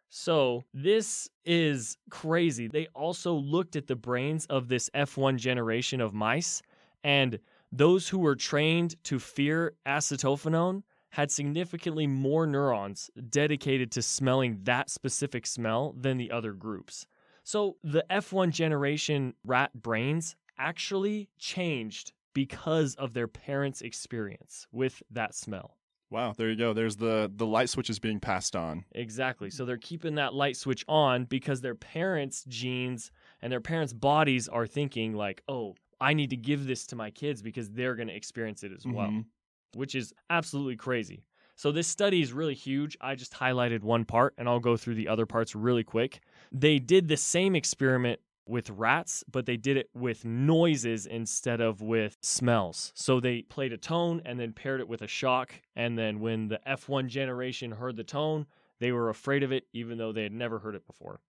So 0.09 0.65
this 0.75 1.29
is 1.45 1.97
crazy. 2.11 2.67
They 2.67 2.87
also 2.89 3.33
looked 3.35 3.77
at 3.77 3.87
the 3.87 3.95
brains 3.97 4.45
of 4.47 4.69
this 4.69 4.91
F1 4.93 5.39
generation 5.39 6.01
of 6.01 6.13
mice, 6.13 6.63
and 7.05 7.39
those 7.73 8.09
who 8.09 8.19
were 8.19 8.35
trained 8.35 9.03
to 9.05 9.19
fear 9.21 9.75
acetophenone 9.87 10.83
had 11.11 11.31
significantly 11.31 12.07
more 12.07 12.47
neurons 12.47 13.11
dedicated 13.29 13.91
to 13.93 14.03
smelling 14.03 14.61
that 14.65 14.91
specific 14.91 15.47
smell 15.47 15.93
than 15.97 16.17
the 16.17 16.31
other 16.31 16.53
groups. 16.53 17.07
So 17.45 17.79
the 17.83 18.05
F1 18.13 18.51
generation 18.51 19.35
rat 19.45 19.73
brains 19.75 20.37
actually 20.59 21.31
changed 21.39 22.13
because 22.35 22.95
of 22.97 23.13
their 23.13 23.29
parents' 23.29 23.83
experience 23.83 24.67
with 24.73 25.03
that 25.11 25.35
smell. 25.35 25.77
Wow, 26.11 26.33
there 26.33 26.51
you 26.51 26.57
go. 26.57 26.73
There's 26.73 26.97
the 26.97 27.31
the 27.35 27.47
light 27.47 27.69
switch 27.69 27.89
is 27.91 27.99
being 27.99 28.21
passed 28.21 28.57
on. 28.57 28.85
Exactly. 28.93 29.51
So 29.51 29.65
they're 29.65 29.79
keeping 29.79 30.17
that 30.17 30.35
light 30.35 30.57
switch 30.57 30.85
on 30.89 31.25
because 31.25 31.61
their 31.61 31.77
parents' 31.77 32.45
genes 32.49 33.13
and 33.41 33.53
their 33.53 33.61
parents' 33.61 33.93
bodies 33.93 34.49
are 34.49 34.67
thinking, 34.67 35.15
like, 35.15 35.43
oh, 35.49 35.77
I 36.01 36.13
need 36.15 36.31
to 36.31 36.37
give 36.37 36.67
this 36.67 36.87
to 36.89 36.97
my 36.97 37.11
kids 37.11 37.41
because 37.43 37.71
they're 37.71 37.95
going 37.95 38.09
to 38.09 38.17
experience 38.17 38.65
it 38.65 38.73
as 38.73 38.89
well, 38.89 39.21
Mhm. 39.21 39.31
Which 39.75 39.95
is 39.95 40.13
absolutely 40.29 40.77
crazy. 40.77 41.25
So 41.57 41.73
this 41.73 41.89
study 41.89 42.23
is 42.23 42.33
really 42.33 42.55
huge. 42.55 42.97
I 43.01 43.15
just 43.15 43.35
highlighted 43.35 43.83
one 43.83 44.07
part 44.07 44.35
and 44.39 44.49
I'll 44.49 44.61
go 44.61 44.77
through 44.77 44.95
the 44.95 45.09
other 45.09 45.27
parts 45.27 45.55
really 45.55 45.85
quick. 45.85 46.21
They 46.51 46.79
did 46.79 47.09
the 47.09 47.19
same 47.19 47.55
experiment 47.55 48.21
with 48.49 48.71
rats, 48.71 49.23
but 49.31 49.47
they 49.47 49.57
did 49.57 49.77
it 49.77 49.91
with 49.95 50.25
noises 50.25 51.07
instead 51.07 51.61
of 51.61 51.83
with 51.83 52.17
smells. 52.21 52.93
So 52.95 53.21
they 53.21 53.43
played 53.43 53.73
a 53.73 53.77
tone 53.77 54.23
and 54.25 54.41
then 54.41 54.53
paired 54.53 54.81
it 54.81 54.89
with 54.89 55.03
a 55.03 55.07
shock. 55.07 55.53
And 55.77 55.99
then 55.99 56.21
when 56.21 56.49
the 56.49 56.61
F1 56.67 57.09
generation 57.09 57.71
heard 57.73 57.97
the 57.97 58.05
tone, 58.05 58.47
they 58.81 58.93
were 58.93 59.11
afraid 59.11 59.43
of 59.43 59.53
it, 59.53 59.65
even 59.73 59.99
though 59.99 60.13
they 60.13 60.23
had 60.23 60.33
never 60.33 60.59
heard 60.59 60.75
it 60.75 60.87
before. 60.87 61.21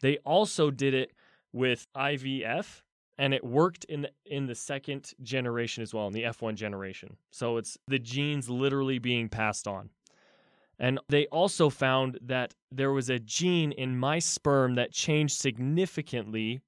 They 0.00 0.16
also 0.18 0.70
did 0.70 0.94
it 0.94 1.12
with 1.52 1.86
IVF, 1.94 2.82
and 3.18 3.34
it 3.34 3.44
worked 3.44 3.84
in 3.84 4.02
the, 4.02 4.10
in 4.24 4.46
the 4.46 4.54
second 4.54 5.12
generation 5.22 5.82
as 5.82 5.92
well, 5.92 6.06
in 6.06 6.12
the 6.12 6.22
F1 6.22 6.54
generation. 6.54 7.16
So 7.30 7.56
it's 7.56 7.76
the 7.86 7.98
genes 7.98 8.48
literally 8.48 8.98
being 8.98 9.28
passed 9.28 9.68
on. 9.68 9.90
And 10.78 10.98
they 11.08 11.26
also 11.26 11.68
found 11.68 12.18
that 12.22 12.54
there 12.72 12.92
was 12.92 13.10
a 13.10 13.18
gene 13.18 13.72
in 13.72 13.98
my 13.98 14.18
sperm 14.18 14.76
that 14.76 14.92
changed 14.92 15.38
significantly 15.38 16.62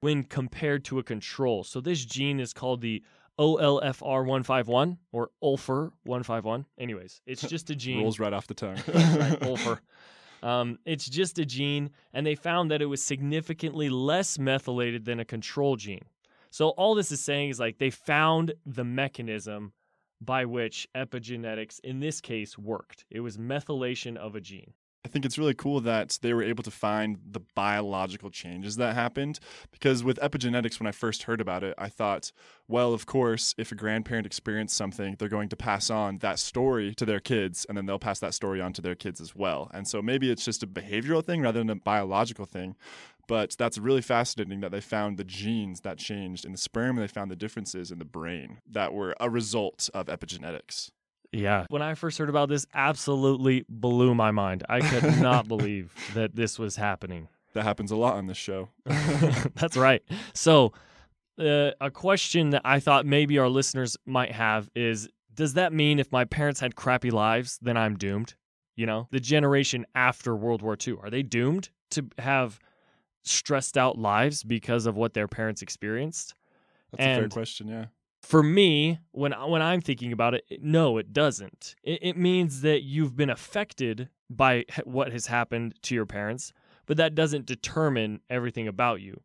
when 0.00 0.24
compared 0.24 0.84
to 0.86 0.98
a 0.98 1.02
control. 1.02 1.62
So 1.62 1.80
this 1.80 2.02
gene 2.04 2.40
is 2.40 2.54
called 2.54 2.80
the 2.80 3.02
OLFR151 3.38 4.98
or 5.12 5.30
OLFR151. 5.42 6.64
Anyways, 6.78 7.20
it's 7.26 7.42
just 7.48 7.70
a 7.70 7.74
gene. 7.74 8.02
Rolls 8.02 8.18
right 8.18 8.32
off 8.32 8.46
the 8.46 8.54
tongue. 8.54 8.76
right, 8.88 9.40
Olfer. 9.40 9.78
Um, 10.42 10.78
it's 10.84 11.08
just 11.08 11.38
a 11.38 11.44
gene, 11.44 11.90
and 12.12 12.26
they 12.26 12.34
found 12.34 12.70
that 12.70 12.82
it 12.82 12.86
was 12.86 13.02
significantly 13.02 13.88
less 13.88 14.38
methylated 14.38 15.04
than 15.04 15.20
a 15.20 15.24
control 15.24 15.76
gene. 15.76 16.04
So 16.50 16.70
all 16.70 16.94
this 16.94 17.12
is 17.12 17.20
saying 17.20 17.50
is 17.50 17.60
like 17.60 17.78
they 17.78 17.90
found 17.90 18.52
the 18.66 18.84
mechanism 18.84 19.72
by 20.20 20.44
which 20.44 20.88
epigenetics 20.94 21.80
in 21.80 22.00
this 22.00 22.20
case 22.20 22.58
worked. 22.58 23.04
It 23.10 23.20
was 23.20 23.38
methylation 23.38 24.16
of 24.16 24.34
a 24.34 24.40
gene. 24.40 24.74
I 25.02 25.08
think 25.08 25.24
it's 25.24 25.38
really 25.38 25.54
cool 25.54 25.80
that 25.80 26.18
they 26.20 26.34
were 26.34 26.42
able 26.42 26.62
to 26.62 26.70
find 26.70 27.18
the 27.30 27.40
biological 27.54 28.28
changes 28.28 28.76
that 28.76 28.94
happened. 28.94 29.40
Because 29.72 30.04
with 30.04 30.18
epigenetics, 30.20 30.78
when 30.78 30.86
I 30.86 30.92
first 30.92 31.22
heard 31.22 31.40
about 31.40 31.64
it, 31.64 31.74
I 31.78 31.88
thought, 31.88 32.32
well, 32.68 32.92
of 32.92 33.06
course, 33.06 33.54
if 33.56 33.72
a 33.72 33.74
grandparent 33.74 34.26
experienced 34.26 34.76
something, 34.76 35.16
they're 35.18 35.28
going 35.28 35.48
to 35.48 35.56
pass 35.56 35.88
on 35.88 36.18
that 36.18 36.38
story 36.38 36.94
to 36.96 37.06
their 37.06 37.20
kids, 37.20 37.64
and 37.66 37.78
then 37.78 37.86
they'll 37.86 37.98
pass 37.98 38.20
that 38.20 38.34
story 38.34 38.60
on 38.60 38.74
to 38.74 38.82
their 38.82 38.94
kids 38.94 39.20
as 39.20 39.34
well. 39.34 39.70
And 39.72 39.88
so 39.88 40.02
maybe 40.02 40.30
it's 40.30 40.44
just 40.44 40.62
a 40.62 40.66
behavioral 40.66 41.24
thing 41.24 41.40
rather 41.40 41.60
than 41.60 41.70
a 41.70 41.76
biological 41.76 42.44
thing. 42.44 42.76
But 43.26 43.56
that's 43.58 43.78
really 43.78 44.02
fascinating 44.02 44.60
that 44.60 44.72
they 44.72 44.80
found 44.80 45.16
the 45.16 45.24
genes 45.24 45.80
that 45.80 45.98
changed 45.98 46.44
in 46.44 46.52
the 46.52 46.58
sperm, 46.58 46.98
and 46.98 47.08
they 47.08 47.12
found 47.12 47.30
the 47.30 47.36
differences 47.36 47.90
in 47.90 47.98
the 47.98 48.04
brain 48.04 48.58
that 48.68 48.92
were 48.92 49.14
a 49.18 49.30
result 49.30 49.88
of 49.94 50.06
epigenetics. 50.06 50.90
Yeah. 51.32 51.66
When 51.68 51.82
I 51.82 51.94
first 51.94 52.18
heard 52.18 52.28
about 52.28 52.48
this, 52.48 52.66
absolutely 52.74 53.64
blew 53.68 54.14
my 54.14 54.30
mind. 54.30 54.64
I 54.68 54.80
could 54.80 55.04
not 55.20 55.48
believe 55.48 55.94
that 56.14 56.34
this 56.34 56.58
was 56.58 56.76
happening. 56.76 57.28
That 57.54 57.64
happens 57.64 57.90
a 57.90 57.96
lot 57.96 58.14
on 58.14 58.26
this 58.26 58.36
show. 58.36 58.68
That's 59.54 59.76
right. 59.76 60.02
So, 60.34 60.72
uh, 61.38 61.70
a 61.80 61.90
question 61.90 62.50
that 62.50 62.62
I 62.64 62.80
thought 62.80 63.06
maybe 63.06 63.38
our 63.38 63.48
listeners 63.48 63.96
might 64.06 64.32
have 64.32 64.68
is 64.74 65.08
Does 65.34 65.54
that 65.54 65.72
mean 65.72 65.98
if 65.98 66.12
my 66.12 66.24
parents 66.24 66.60
had 66.60 66.76
crappy 66.76 67.10
lives, 67.10 67.58
then 67.62 67.76
I'm 67.76 67.96
doomed? 67.96 68.34
You 68.76 68.86
know, 68.86 69.08
the 69.10 69.20
generation 69.20 69.84
after 69.94 70.34
World 70.34 70.62
War 70.62 70.76
II, 70.86 70.96
are 71.02 71.10
they 71.10 71.22
doomed 71.22 71.70
to 71.90 72.06
have 72.18 72.58
stressed 73.22 73.76
out 73.76 73.98
lives 73.98 74.42
because 74.42 74.86
of 74.86 74.96
what 74.96 75.12
their 75.12 75.28
parents 75.28 75.60
experienced? 75.60 76.34
That's 76.92 77.02
a 77.02 77.20
fair 77.20 77.28
question, 77.28 77.68
yeah. 77.68 77.86
For 78.22 78.42
me, 78.42 79.00
when 79.12 79.32
when 79.32 79.62
I'm 79.62 79.80
thinking 79.80 80.12
about 80.12 80.34
it, 80.34 80.44
no, 80.62 80.98
it 80.98 81.12
doesn't. 81.12 81.74
It, 81.82 81.98
it 82.02 82.16
means 82.16 82.60
that 82.60 82.82
you've 82.82 83.16
been 83.16 83.30
affected 83.30 84.08
by 84.28 84.64
what 84.84 85.10
has 85.12 85.26
happened 85.26 85.74
to 85.82 85.94
your 85.94 86.06
parents, 86.06 86.52
but 86.86 86.96
that 86.98 87.14
doesn't 87.14 87.46
determine 87.46 88.20
everything 88.28 88.68
about 88.68 89.00
you, 89.00 89.22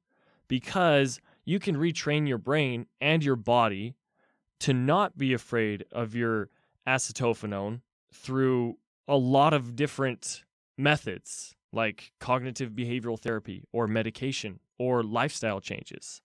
because 0.47 1.19
you 1.43 1.59
can 1.59 1.75
retrain 1.75 2.27
your 2.27 2.37
brain 2.37 2.87
and 3.01 3.23
your 3.23 3.35
body 3.35 3.95
to 4.61 4.73
not 4.73 5.17
be 5.17 5.33
afraid 5.33 5.85
of 5.91 6.15
your 6.15 6.49
acetophenone 6.87 7.81
through 8.13 8.77
a 9.07 9.17
lot 9.17 9.53
of 9.53 9.75
different 9.75 10.43
methods, 10.77 11.53
like 11.71 12.13
cognitive 12.19 12.71
behavioral 12.71 13.19
therapy 13.19 13.63
or 13.71 13.87
medication 13.87 14.59
or 14.79 15.03
lifestyle 15.03 15.59
changes. 15.59 16.21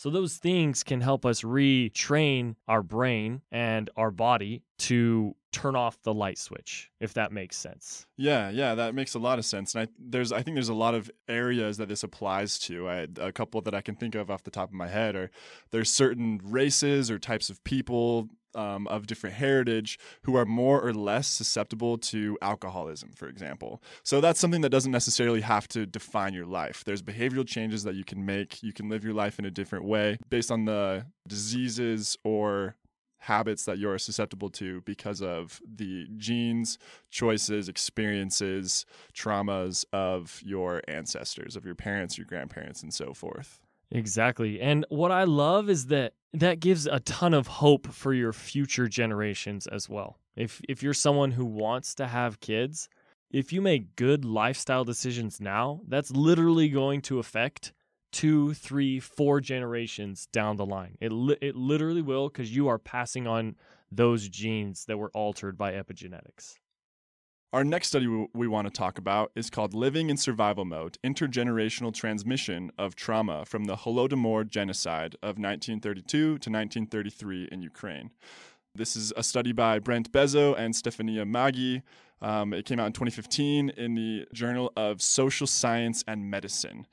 So 0.00 0.08
those 0.08 0.38
things 0.38 0.82
can 0.82 1.02
help 1.02 1.26
us 1.26 1.42
retrain 1.42 2.54
our 2.66 2.82
brain 2.82 3.42
and 3.52 3.90
our 3.98 4.10
body 4.10 4.62
to 4.78 5.36
turn 5.52 5.76
off 5.76 6.00
the 6.04 6.14
light 6.14 6.38
switch, 6.38 6.90
if 7.00 7.12
that 7.12 7.32
makes 7.32 7.58
sense. 7.58 8.06
Yeah, 8.16 8.48
yeah, 8.48 8.74
that 8.76 8.94
makes 8.94 9.12
a 9.12 9.18
lot 9.18 9.38
of 9.38 9.44
sense. 9.44 9.74
And 9.74 9.82
I 9.86 9.92
there's 9.98 10.32
I 10.32 10.40
think 10.40 10.54
there's 10.56 10.70
a 10.70 10.74
lot 10.74 10.94
of 10.94 11.10
areas 11.28 11.76
that 11.76 11.90
this 11.90 12.02
applies 12.02 12.58
to. 12.60 12.88
I 12.88 13.08
a 13.18 13.30
couple 13.30 13.60
that 13.60 13.74
I 13.74 13.82
can 13.82 13.94
think 13.94 14.14
of 14.14 14.30
off 14.30 14.42
the 14.42 14.50
top 14.50 14.70
of 14.70 14.74
my 14.74 14.88
head 14.88 15.16
are 15.16 15.30
there's 15.70 15.90
certain 15.90 16.40
races 16.42 17.10
or 17.10 17.18
types 17.18 17.50
of 17.50 17.62
people 17.64 18.30
um, 18.54 18.86
of 18.88 19.06
different 19.06 19.36
heritage 19.36 19.98
who 20.22 20.36
are 20.36 20.44
more 20.44 20.80
or 20.80 20.92
less 20.92 21.28
susceptible 21.28 21.98
to 21.98 22.36
alcoholism, 22.42 23.12
for 23.14 23.28
example. 23.28 23.82
So 24.02 24.20
that's 24.20 24.40
something 24.40 24.60
that 24.62 24.70
doesn't 24.70 24.92
necessarily 24.92 25.40
have 25.40 25.68
to 25.68 25.86
define 25.86 26.34
your 26.34 26.46
life. 26.46 26.84
There's 26.84 27.02
behavioral 27.02 27.46
changes 27.46 27.84
that 27.84 27.94
you 27.94 28.04
can 28.04 28.24
make. 28.24 28.62
You 28.62 28.72
can 28.72 28.88
live 28.88 29.04
your 29.04 29.14
life 29.14 29.38
in 29.38 29.44
a 29.44 29.50
different 29.50 29.84
way 29.84 30.18
based 30.28 30.50
on 30.50 30.64
the 30.64 31.06
diseases 31.26 32.16
or 32.24 32.76
habits 33.20 33.66
that 33.66 33.78
you're 33.78 33.98
susceptible 33.98 34.48
to 34.48 34.80
because 34.82 35.20
of 35.20 35.60
the 35.76 36.06
genes, 36.16 36.78
choices, 37.10 37.68
experiences, 37.68 38.86
traumas 39.14 39.84
of 39.92 40.40
your 40.44 40.82
ancestors, 40.88 41.54
of 41.54 41.64
your 41.64 41.74
parents, 41.74 42.16
your 42.16 42.24
grandparents, 42.24 42.82
and 42.82 42.92
so 42.94 43.12
forth. 43.12 43.60
Exactly. 43.90 44.60
And 44.60 44.86
what 44.88 45.10
I 45.10 45.24
love 45.24 45.68
is 45.68 45.86
that 45.86 46.12
that 46.32 46.60
gives 46.60 46.86
a 46.86 47.00
ton 47.00 47.34
of 47.34 47.46
hope 47.48 47.88
for 47.88 48.14
your 48.14 48.32
future 48.32 48.86
generations 48.86 49.66
as 49.66 49.88
well. 49.88 50.18
If 50.36 50.60
if 50.68 50.82
you're 50.82 50.94
someone 50.94 51.32
who 51.32 51.44
wants 51.44 51.94
to 51.96 52.06
have 52.06 52.40
kids, 52.40 52.88
if 53.30 53.52
you 53.52 53.60
make 53.60 53.96
good 53.96 54.24
lifestyle 54.24 54.84
decisions 54.84 55.40
now, 55.40 55.80
that's 55.88 56.10
literally 56.12 56.68
going 56.68 57.02
to 57.02 57.18
affect 57.18 57.72
two, 58.12 58.54
three, 58.54 59.00
four 59.00 59.40
generations 59.40 60.26
down 60.32 60.56
the 60.56 60.66
line. 60.66 60.96
It 61.00 61.10
li- 61.12 61.38
it 61.40 61.56
literally 61.56 62.02
will 62.02 62.28
because 62.28 62.54
you 62.54 62.68
are 62.68 62.78
passing 62.78 63.26
on 63.26 63.56
those 63.90 64.28
genes 64.28 64.84
that 64.86 64.98
were 64.98 65.10
altered 65.14 65.58
by 65.58 65.72
epigenetics. 65.72 66.54
Our 67.52 67.64
next 67.64 67.88
study 67.88 68.06
we, 68.32 68.46
want 68.46 68.68
to 68.68 68.70
talk 68.70 68.96
about 68.96 69.32
is 69.34 69.50
called 69.50 69.74
Living 69.74 70.08
in 70.08 70.16
Survival 70.16 70.64
Mode 70.64 70.98
Intergenerational 71.02 71.92
Transmission 71.92 72.70
of 72.78 72.94
Trauma 72.94 73.44
from 73.44 73.64
the 73.64 73.74
Holodomor 73.74 74.48
Genocide 74.48 75.14
of 75.16 75.30
1932 75.30 76.04
to 76.06 76.28
1933 76.28 77.48
in 77.50 77.60
Ukraine. 77.60 78.12
This 78.76 78.94
is 78.94 79.12
a 79.16 79.24
study 79.24 79.50
by 79.50 79.80
Brent 79.80 80.12
Bezo 80.12 80.56
and 80.56 80.72
Stefania 80.74 81.28
Maggi. 81.28 81.82
Um, 82.22 82.52
it 82.54 82.66
came 82.66 82.78
out 82.78 82.86
in 82.86 82.92
2015 82.92 83.70
in 83.70 83.96
the 83.96 84.28
Journal 84.32 84.72
of 84.76 85.02
Social 85.02 85.48
Science 85.48 86.04
and 86.06 86.30
Medicine. 86.30 86.86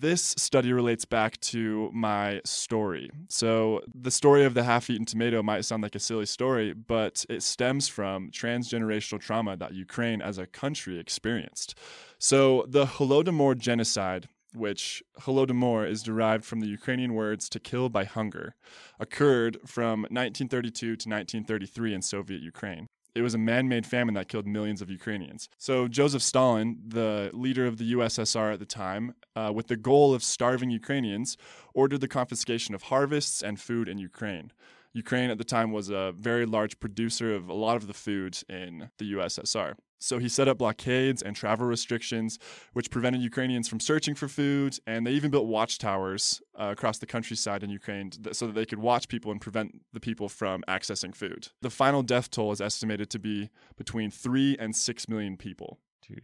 This 0.00 0.22
study 0.38 0.72
relates 0.72 1.04
back 1.04 1.40
to 1.40 1.90
my 1.92 2.40
story. 2.44 3.10
So, 3.28 3.80
the 3.92 4.12
story 4.12 4.44
of 4.44 4.54
the 4.54 4.62
half 4.62 4.88
eaten 4.88 5.04
tomato 5.04 5.42
might 5.42 5.64
sound 5.64 5.82
like 5.82 5.96
a 5.96 5.98
silly 5.98 6.26
story, 6.26 6.72
but 6.72 7.24
it 7.28 7.42
stems 7.42 7.88
from 7.88 8.30
transgenerational 8.30 9.18
trauma 9.18 9.56
that 9.56 9.74
Ukraine 9.74 10.22
as 10.22 10.38
a 10.38 10.46
country 10.46 11.00
experienced. 11.00 11.76
So, 12.16 12.64
the 12.68 12.86
Holodomor 12.86 13.58
genocide, 13.58 14.28
which 14.54 15.02
Holodomor 15.22 15.90
is 15.90 16.04
derived 16.04 16.44
from 16.44 16.60
the 16.60 16.68
Ukrainian 16.68 17.14
words 17.14 17.48
to 17.48 17.58
kill 17.58 17.88
by 17.88 18.04
hunger, 18.04 18.54
occurred 19.00 19.58
from 19.66 20.02
1932 20.02 20.70
to 20.80 20.92
1933 20.92 21.94
in 21.94 22.02
Soviet 22.02 22.40
Ukraine. 22.40 22.86
It 23.14 23.22
was 23.22 23.34
a 23.34 23.38
man 23.38 23.68
made 23.68 23.86
famine 23.86 24.14
that 24.14 24.28
killed 24.28 24.46
millions 24.46 24.80
of 24.82 24.90
Ukrainians. 24.90 25.48
So, 25.58 25.88
Joseph 25.88 26.22
Stalin, 26.22 26.78
the 26.86 27.30
leader 27.32 27.66
of 27.66 27.78
the 27.78 27.92
USSR 27.92 28.52
at 28.52 28.58
the 28.58 28.66
time, 28.66 29.14
uh, 29.34 29.52
with 29.54 29.68
the 29.68 29.76
goal 29.76 30.14
of 30.14 30.22
starving 30.22 30.70
Ukrainians, 30.70 31.36
ordered 31.74 32.00
the 32.00 32.08
confiscation 32.08 32.74
of 32.74 32.84
harvests 32.84 33.42
and 33.42 33.60
food 33.60 33.88
in 33.88 33.98
Ukraine. 33.98 34.52
Ukraine 34.92 35.30
at 35.30 35.38
the 35.38 35.44
time 35.44 35.72
was 35.72 35.90
a 35.90 36.12
very 36.16 36.46
large 36.46 36.80
producer 36.80 37.34
of 37.34 37.48
a 37.48 37.54
lot 37.54 37.76
of 37.76 37.86
the 37.86 37.94
food 37.94 38.38
in 38.48 38.90
the 38.98 39.12
USSR. 39.12 39.74
So 39.98 40.18
he 40.18 40.28
set 40.28 40.48
up 40.48 40.58
blockades 40.58 41.22
and 41.22 41.34
travel 41.34 41.66
restrictions, 41.66 42.38
which 42.72 42.90
prevented 42.90 43.20
Ukrainians 43.20 43.68
from 43.68 43.80
searching 43.80 44.14
for 44.14 44.28
food. 44.28 44.78
And 44.86 45.06
they 45.06 45.12
even 45.12 45.30
built 45.30 45.46
watchtowers 45.46 46.40
uh, 46.58 46.68
across 46.70 46.98
the 46.98 47.06
countryside 47.06 47.62
in 47.62 47.70
Ukraine 47.70 48.10
th- 48.10 48.36
so 48.36 48.46
that 48.46 48.54
they 48.54 48.66
could 48.66 48.78
watch 48.78 49.08
people 49.08 49.32
and 49.32 49.40
prevent 49.40 49.80
the 49.92 50.00
people 50.00 50.28
from 50.28 50.62
accessing 50.68 51.14
food. 51.14 51.48
The 51.62 51.70
final 51.70 52.02
death 52.02 52.30
toll 52.30 52.52
is 52.52 52.60
estimated 52.60 53.10
to 53.10 53.18
be 53.18 53.50
between 53.76 54.10
three 54.10 54.56
and 54.58 54.74
six 54.74 55.08
million 55.08 55.36
people. 55.36 55.78
Dude, 56.06 56.22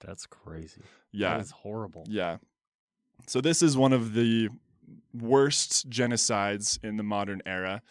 that's 0.00 0.26
crazy. 0.26 0.82
Yeah. 1.12 1.36
That 1.36 1.40
is 1.40 1.50
horrible. 1.50 2.04
Yeah. 2.08 2.36
So 3.26 3.40
this 3.40 3.62
is 3.62 3.76
one 3.76 3.92
of 3.92 4.12
the 4.12 4.50
worst 5.14 5.88
genocides 5.88 6.78
in 6.84 6.96
the 6.96 7.02
modern 7.02 7.42
era. 7.46 7.82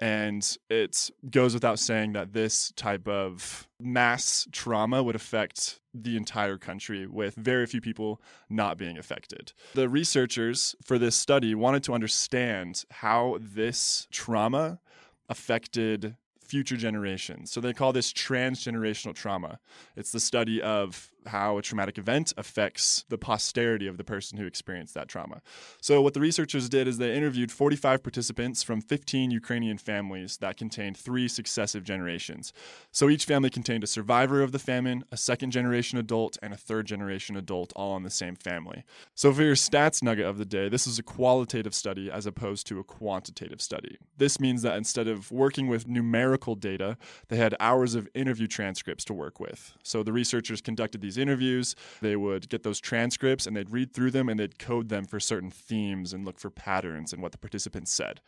And 0.00 0.56
it 0.70 1.10
goes 1.30 1.52
without 1.52 1.78
saying 1.78 2.14
that 2.14 2.32
this 2.32 2.72
type 2.74 3.06
of 3.06 3.68
mass 3.78 4.48
trauma 4.50 5.02
would 5.02 5.14
affect 5.14 5.78
the 5.92 6.16
entire 6.16 6.56
country, 6.56 7.06
with 7.06 7.34
very 7.34 7.66
few 7.66 7.82
people 7.82 8.22
not 8.48 8.78
being 8.78 8.96
affected. 8.96 9.52
The 9.74 9.90
researchers 9.90 10.74
for 10.82 10.98
this 10.98 11.16
study 11.16 11.54
wanted 11.54 11.82
to 11.84 11.92
understand 11.92 12.84
how 12.90 13.38
this 13.40 14.08
trauma 14.10 14.80
affected 15.28 16.16
future 16.40 16.76
generations. 16.76 17.50
So 17.52 17.60
they 17.60 17.72
call 17.72 17.92
this 17.92 18.12
transgenerational 18.12 19.14
trauma. 19.14 19.60
It's 19.96 20.12
the 20.12 20.18
study 20.18 20.62
of 20.62 21.12
how 21.26 21.58
a 21.58 21.62
traumatic 21.62 21.98
event 21.98 22.32
affects 22.36 23.04
the 23.08 23.18
posterity 23.18 23.86
of 23.86 23.96
the 23.96 24.04
person 24.04 24.38
who 24.38 24.46
experienced 24.46 24.94
that 24.94 25.08
trauma. 25.08 25.42
So 25.80 26.00
what 26.00 26.14
the 26.14 26.20
researchers 26.20 26.68
did 26.68 26.88
is 26.88 26.98
they 26.98 27.14
interviewed 27.14 27.52
45 27.52 28.02
participants 28.02 28.62
from 28.62 28.80
15 28.80 29.30
Ukrainian 29.30 29.78
families 29.78 30.38
that 30.38 30.56
contained 30.56 30.96
three 30.96 31.28
successive 31.28 31.84
generations. 31.84 32.52
So 32.92 33.08
each 33.08 33.24
family 33.24 33.50
contained 33.50 33.84
a 33.84 33.86
survivor 33.86 34.42
of 34.42 34.52
the 34.52 34.58
famine, 34.58 35.04
a 35.12 35.16
second 35.16 35.50
generation 35.50 35.98
adult, 35.98 36.38
and 36.42 36.52
a 36.52 36.56
third 36.56 36.86
generation 36.86 37.36
adult 37.36 37.72
all 37.76 37.96
in 37.96 38.02
the 38.02 38.10
same 38.10 38.36
family. 38.36 38.84
So 39.14 39.32
for 39.32 39.42
your 39.42 39.54
stats 39.54 40.02
nugget 40.02 40.26
of 40.26 40.38
the 40.38 40.44
day, 40.44 40.68
this 40.68 40.86
is 40.86 40.98
a 40.98 41.02
qualitative 41.02 41.74
study 41.74 42.10
as 42.10 42.26
opposed 42.26 42.66
to 42.68 42.78
a 42.78 42.84
quantitative 42.84 43.60
study. 43.60 43.98
This 44.16 44.40
means 44.40 44.62
that 44.62 44.76
instead 44.76 45.08
of 45.08 45.30
working 45.30 45.68
with 45.68 45.88
numerical 45.88 46.54
data, 46.54 46.96
they 47.28 47.36
had 47.36 47.54
hours 47.60 47.94
of 47.94 48.08
interview 48.14 48.46
transcripts 48.46 49.04
to 49.06 49.14
work 49.14 49.40
with. 49.40 49.72
So 49.82 50.02
the 50.02 50.12
researchers 50.12 50.60
conducted 50.60 51.00
these 51.00 51.09
these 51.10 51.18
interviews. 51.18 51.74
They 52.00 52.14
would 52.14 52.48
get 52.48 52.62
those 52.62 52.80
transcripts 52.80 53.46
and 53.46 53.56
they'd 53.56 53.70
read 53.70 53.92
through 53.92 54.12
them 54.12 54.28
and 54.28 54.38
they'd 54.38 54.60
code 54.60 54.88
them 54.88 55.04
for 55.04 55.18
certain 55.18 55.50
themes 55.50 56.12
and 56.12 56.24
look 56.24 56.38
for 56.38 56.50
patterns 56.50 57.12
in 57.12 57.20
what 57.20 57.32
the 57.32 57.38
participants 57.38 57.92
said. 57.92 58.20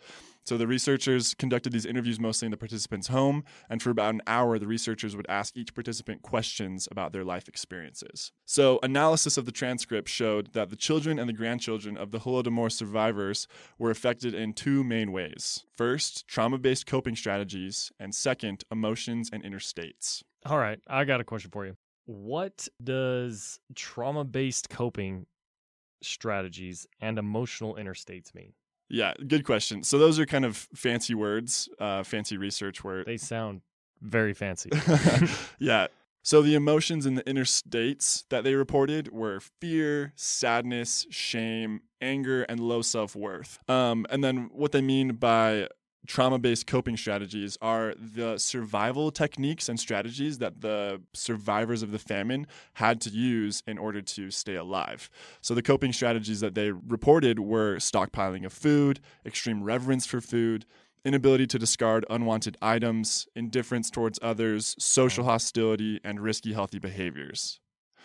So 0.45 0.59
the 0.59 0.67
researchers 0.67 1.35
conducted 1.35 1.73
these 1.73 1.87
interviews 1.87 2.19
mostly 2.19 2.47
in 2.47 2.51
the 2.51 2.57
participant's 2.57 3.07
home, 3.07 3.45
and 3.71 3.81
for 3.81 3.91
about 3.91 4.15
an 4.15 4.23
hour, 4.27 4.59
the 4.59 4.67
researchers 4.67 5.15
would 5.15 5.27
ask 5.29 5.57
each 5.57 5.73
participant 5.73 6.23
questions 6.23 6.89
about 6.91 7.13
their 7.13 7.23
life 7.23 7.47
experiences. 7.47 8.33
So 8.45 8.81
analysis 8.83 9.37
of 9.37 9.47
the 9.47 9.53
transcript 9.53 10.09
showed 10.09 10.53
that 10.53 10.71
the 10.71 10.77
children 10.77 11.21
and 11.21 11.29
the 11.29 11.33
grandchildren 11.33 11.97
of 11.97 12.11
the 12.11 12.19
Holodomor 12.19 12.73
survivors 12.73 13.47
were 13.79 13.93
affected 13.93 14.35
in 14.35 14.53
two 14.53 14.83
main 14.83 15.13
ways. 15.13 15.65
First, 15.77 16.27
trauma-based 16.27 16.87
coping 16.87 17.15
strategies, 17.15 17.93
and 18.01 18.13
second, 18.13 18.65
emotions 18.73 19.31
and 19.33 19.45
inner 19.45 19.61
states. 19.61 20.25
All 20.45 20.59
right, 20.59 20.81
I 20.89 21.05
got 21.05 21.21
a 21.21 21.25
question 21.25 21.53
for 21.53 21.67
you. 21.67 21.77
What 22.05 22.69
does 22.83 23.61
trauma 23.75 24.25
based 24.25 24.69
coping 24.69 25.27
strategies 26.03 26.87
and 27.01 27.19
emotional 27.19 27.77
inner 27.77 27.95
states 27.95 28.35
mean? 28.35 28.53
Yeah, 28.89 29.15
good 29.27 29.45
question. 29.45 29.83
So 29.85 29.99
those 29.99 30.19
are 30.19 30.27
kind 30.27 30.45
of 30.45 30.57
fancy 30.75 31.15
words, 31.15 31.69
uh, 31.79 32.03
fancy 32.03 32.37
research 32.37 32.85
where 32.85 33.05
They 33.05 33.17
sound 33.17 33.63
very 34.03 34.35
fancy. 34.35 34.71
yeah. 35.59 35.87
So 36.25 36.41
the 36.43 36.55
emotions 36.55 37.05
in 37.07 37.15
the 37.15 37.23
interstates 37.25 38.25
that 38.29 38.45
they 38.45 38.55
reported 38.55 39.11
were 39.13 39.41
fear, 39.41 40.13
sadness, 40.15 41.07
shame, 41.11 41.81
anger, 42.01 42.43
and 42.45 42.61
low 42.61 42.83
self 42.83 43.17
worth. 43.17 43.59
Um, 43.69 44.07
and 44.11 44.23
then 44.23 44.51
what 44.53 44.73
they 44.73 44.83
mean 44.83 45.15
by 45.15 45.69
trauma 46.07 46.39
based 46.39 46.67
coping 46.67 46.97
strategies 46.97 47.57
are 47.63 47.95
the 47.97 48.39
survival 48.39 49.11
techniques 49.11 49.69
and 49.69 49.79
strategies 49.79 50.39
that 50.39 50.61
the 50.61 51.01
survivors 51.13 51.83
of 51.83 51.93
the 51.93 51.99
famine 51.99 52.47
had 52.75 53.01
to 53.03 53.11
use 53.11 53.63
in 53.67 53.79
order 53.79 54.03
to 54.03 54.31
stay 54.31 54.57
alive. 54.57 55.09
So, 55.41 55.55
the 55.55 55.63
coping 55.63 55.93
strategies 55.93 56.41
that 56.41 56.55
they 56.55 56.71
reported 56.73 57.39
were 57.39 57.77
stockpiling 57.77 58.45
of 58.45 58.53
food, 58.53 59.01
extreme 59.25 59.63
reverence 59.63 60.07
for 60.07 60.21
food. 60.21 60.67
Inability 61.05 61.49
to 61.49 61.59
discard 61.59 62.07
unwanted 62.11 62.57
items, 62.63 63.27
indifference 63.35 63.91
towards 63.91 64.21
others, 64.23 64.77
social 64.79 65.25
hostility, 65.25 66.01
and 66.05 66.21
risky 66.21 66.53
healthy 66.53 66.79
behaviors. 66.79 67.59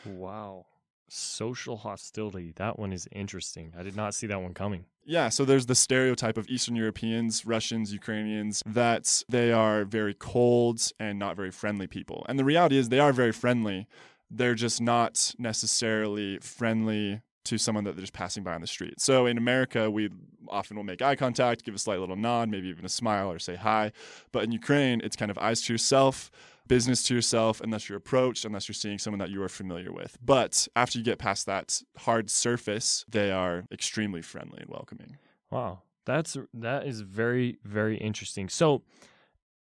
wow. 0.03 0.65
Social 1.09 1.77
hostility. 1.77 2.53
That 2.55 2.77
one 2.77 2.91
is 2.91 3.07
interesting. 3.11 3.73
I 3.77 3.83
did 3.83 3.95
not 3.95 4.13
see 4.13 4.27
that 4.27 4.41
one 4.41 4.53
coming. 4.53 4.85
Yeah, 5.05 5.29
so 5.29 5.45
there's 5.45 5.67
the 5.67 5.75
stereotype 5.75 6.37
of 6.37 6.49
Eastern 6.49 6.75
Europeans, 6.75 7.45
Russians, 7.45 7.93
Ukrainians, 7.93 8.61
that 8.65 9.23
they 9.29 9.53
are 9.53 9.85
very 9.85 10.13
cold 10.13 10.81
and 10.99 11.17
not 11.17 11.37
very 11.37 11.51
friendly 11.51 11.87
people. 11.87 12.25
And 12.27 12.37
the 12.37 12.43
reality 12.43 12.77
is 12.77 12.89
they 12.89 12.99
are 12.99 13.13
very 13.13 13.31
friendly. 13.31 13.87
They're 14.29 14.53
just 14.53 14.81
not 14.81 15.33
necessarily 15.39 16.39
friendly 16.39 17.21
to 17.45 17.57
someone 17.57 17.85
that 17.85 17.95
they're 17.95 18.01
just 18.01 18.11
passing 18.11 18.43
by 18.43 18.53
on 18.53 18.59
the 18.59 18.67
street. 18.67 18.99
So 18.99 19.25
in 19.25 19.37
America, 19.37 19.89
we 19.89 20.09
often 20.49 20.75
will 20.75 20.83
make 20.83 21.01
eye 21.01 21.15
contact, 21.15 21.63
give 21.63 21.73
a 21.73 21.79
slight 21.79 21.99
little 21.99 22.17
nod, 22.17 22.49
maybe 22.49 22.67
even 22.67 22.83
a 22.83 22.89
smile 22.89 23.31
or 23.31 23.39
say 23.39 23.55
hi. 23.55 23.93
But 24.33 24.43
in 24.43 24.51
Ukraine, 24.51 24.99
it's 25.01 25.15
kind 25.15 25.31
of 25.31 25.37
eyes 25.37 25.61
to 25.61 25.73
yourself, 25.73 26.29
business 26.67 27.03
to 27.03 27.15
yourself 27.15 27.61
unless 27.61 27.89
you're 27.89 27.97
approached, 27.97 28.45
unless 28.45 28.67
you're 28.67 28.73
seeing 28.73 28.97
someone 28.97 29.19
that 29.19 29.29
you 29.29 29.41
are 29.43 29.49
familiar 29.49 29.91
with. 29.91 30.17
But 30.23 30.67
after 30.75 30.97
you 30.97 31.03
get 31.03 31.19
past 31.19 31.45
that 31.45 31.81
hard 31.97 32.29
surface, 32.29 33.05
they 33.09 33.31
are 33.31 33.65
extremely 33.71 34.21
friendly 34.21 34.59
and 34.61 34.69
welcoming. 34.69 35.17
Wow. 35.49 35.81
That's 36.05 36.37
that 36.53 36.87
is 36.87 37.01
very 37.01 37.57
very 37.63 37.97
interesting. 37.97 38.47
So 38.49 38.83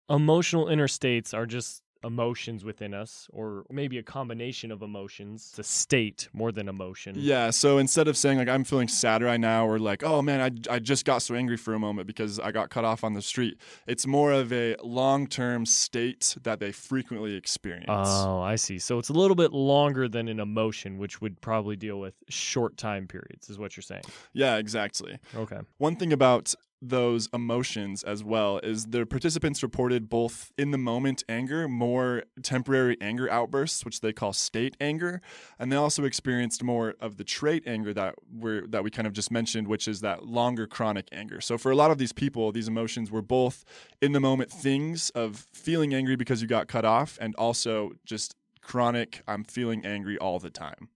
emotional 0.08 0.68
inner 0.68 0.88
states 0.88 1.34
are 1.34 1.46
just 1.46 1.82
emotions 2.06 2.64
within 2.64 2.94
us 2.94 3.28
or 3.32 3.64
maybe 3.70 3.98
a 3.98 4.02
combination 4.02 4.70
of 4.70 4.80
emotions. 4.80 5.48
It's 5.50 5.58
a 5.58 5.62
state 5.64 6.28
more 6.32 6.52
than 6.52 6.68
emotion. 6.68 7.16
Yeah. 7.18 7.50
So 7.50 7.78
instead 7.78 8.06
of 8.08 8.16
saying 8.16 8.38
like 8.38 8.48
I'm 8.48 8.64
feeling 8.64 8.88
sad 8.88 9.22
right 9.22 9.40
now 9.40 9.66
or 9.66 9.78
like 9.78 10.04
oh 10.04 10.22
man 10.22 10.40
I, 10.40 10.75
I 10.75 10.78
just 10.78 11.04
got 11.04 11.18
so 11.18 11.34
angry 11.34 11.56
for 11.56 11.75
a 11.75 11.78
moment 11.78 12.06
because 12.06 12.38
I 12.38 12.52
got 12.52 12.70
cut 12.70 12.84
off 12.84 13.02
on 13.02 13.14
the 13.14 13.22
street, 13.22 13.58
it's 13.86 14.06
more 14.06 14.32
of 14.32 14.52
a 14.52 14.76
long 14.82 15.26
term 15.26 15.66
state 15.66 16.36
that 16.44 16.60
they 16.60 16.72
frequently 16.72 17.34
experience. 17.34 17.86
Oh, 17.88 18.40
I 18.40 18.56
see. 18.56 18.78
So 18.78 18.98
it's 18.98 19.08
a 19.08 19.12
little 19.14 19.34
bit 19.34 19.52
longer 19.52 20.08
than 20.08 20.28
an 20.28 20.40
emotion, 20.40 20.98
which 20.98 21.20
would 21.20 21.40
probably 21.40 21.76
deal 21.76 21.98
with 21.98 22.14
short 22.28 22.76
time 22.76 23.08
periods, 23.08 23.50
is 23.50 23.58
what 23.58 23.76
you're 23.76 23.82
saying. 23.82 24.04
yeah, 24.32 24.56
exactly. 24.56 25.18
Okay. 25.34 25.58
One 25.78 25.96
thing 25.96 26.12
about 26.12 26.54
those 26.88 27.28
emotions 27.33 28.02
as 28.02 28.23
well 28.23 28.59
is 28.62 28.87
the 28.87 29.07
participants 29.07 29.62
reported 29.62 30.09
both 30.09 30.52
in 30.57 30.71
the 30.71 30.78
moment 30.78 31.25
anger, 31.28 31.69
more 31.69 32.25
temporary 32.43 32.97
anger 33.00 33.31
outbursts, 33.31 33.85
which 33.85 34.00
they 34.00 34.12
call 34.12 34.33
state 34.33 34.76
anger, 34.81 35.21
and 35.58 35.71
they 35.71 35.76
also 35.76 36.04
experienced 36.04 36.63
more 36.63 36.95
of 37.00 37.17
the 37.17 37.25
trait 37.25 37.63
anger 37.67 37.93
that 37.95 38.15
we 38.32 38.63
that 38.69 38.82
we 38.84 38.91
kind 38.91 39.06
of 39.06 39.13
just 39.13 39.30
mentioned, 39.30 39.69
which 39.69 39.89
is 39.89 40.00
that 40.00 40.26
longer 40.26 40.67
chronic 40.67 41.08
anger. 41.13 41.41
So 41.41 41.58
for 41.58 41.71
a 41.71 41.76
lot 41.76 41.91
of 41.91 41.99
these 41.99 42.13
people, 42.13 42.52
these 42.52 42.69
emotions 42.69 43.10
were 43.10 43.23
both 43.23 43.65
in 44.00 44.13
the 44.13 44.21
moment 44.21 44.50
things 44.50 45.10
of 45.10 45.47
feeling 45.52 45.95
angry 45.95 46.17
because 46.17 46.43
you 46.43 46.49
got 46.49 46.69
cut 46.69 46.84
off, 46.84 47.19
and 47.21 47.34
also 47.37 47.93
just 48.04 48.34
chronic 48.63 49.23
I'm 49.28 49.45
feeling 49.45 49.87
angry 49.87 50.19
all 50.19 50.39
the 50.39 50.50
time. 50.50 50.89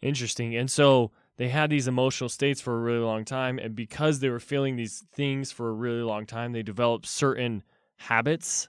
Interesting. 0.00 0.54
And 0.54 0.70
so 0.70 1.10
they 1.36 1.48
had 1.48 1.70
these 1.70 1.88
emotional 1.88 2.28
states 2.28 2.60
for 2.60 2.76
a 2.76 2.80
really 2.80 3.04
long 3.04 3.24
time. 3.24 3.58
And 3.58 3.74
because 3.74 4.20
they 4.20 4.28
were 4.28 4.40
feeling 4.40 4.76
these 4.76 5.04
things 5.12 5.50
for 5.50 5.68
a 5.68 5.72
really 5.72 6.02
long 6.02 6.26
time, 6.26 6.52
they 6.52 6.62
developed 6.62 7.06
certain 7.06 7.62
habits, 7.96 8.68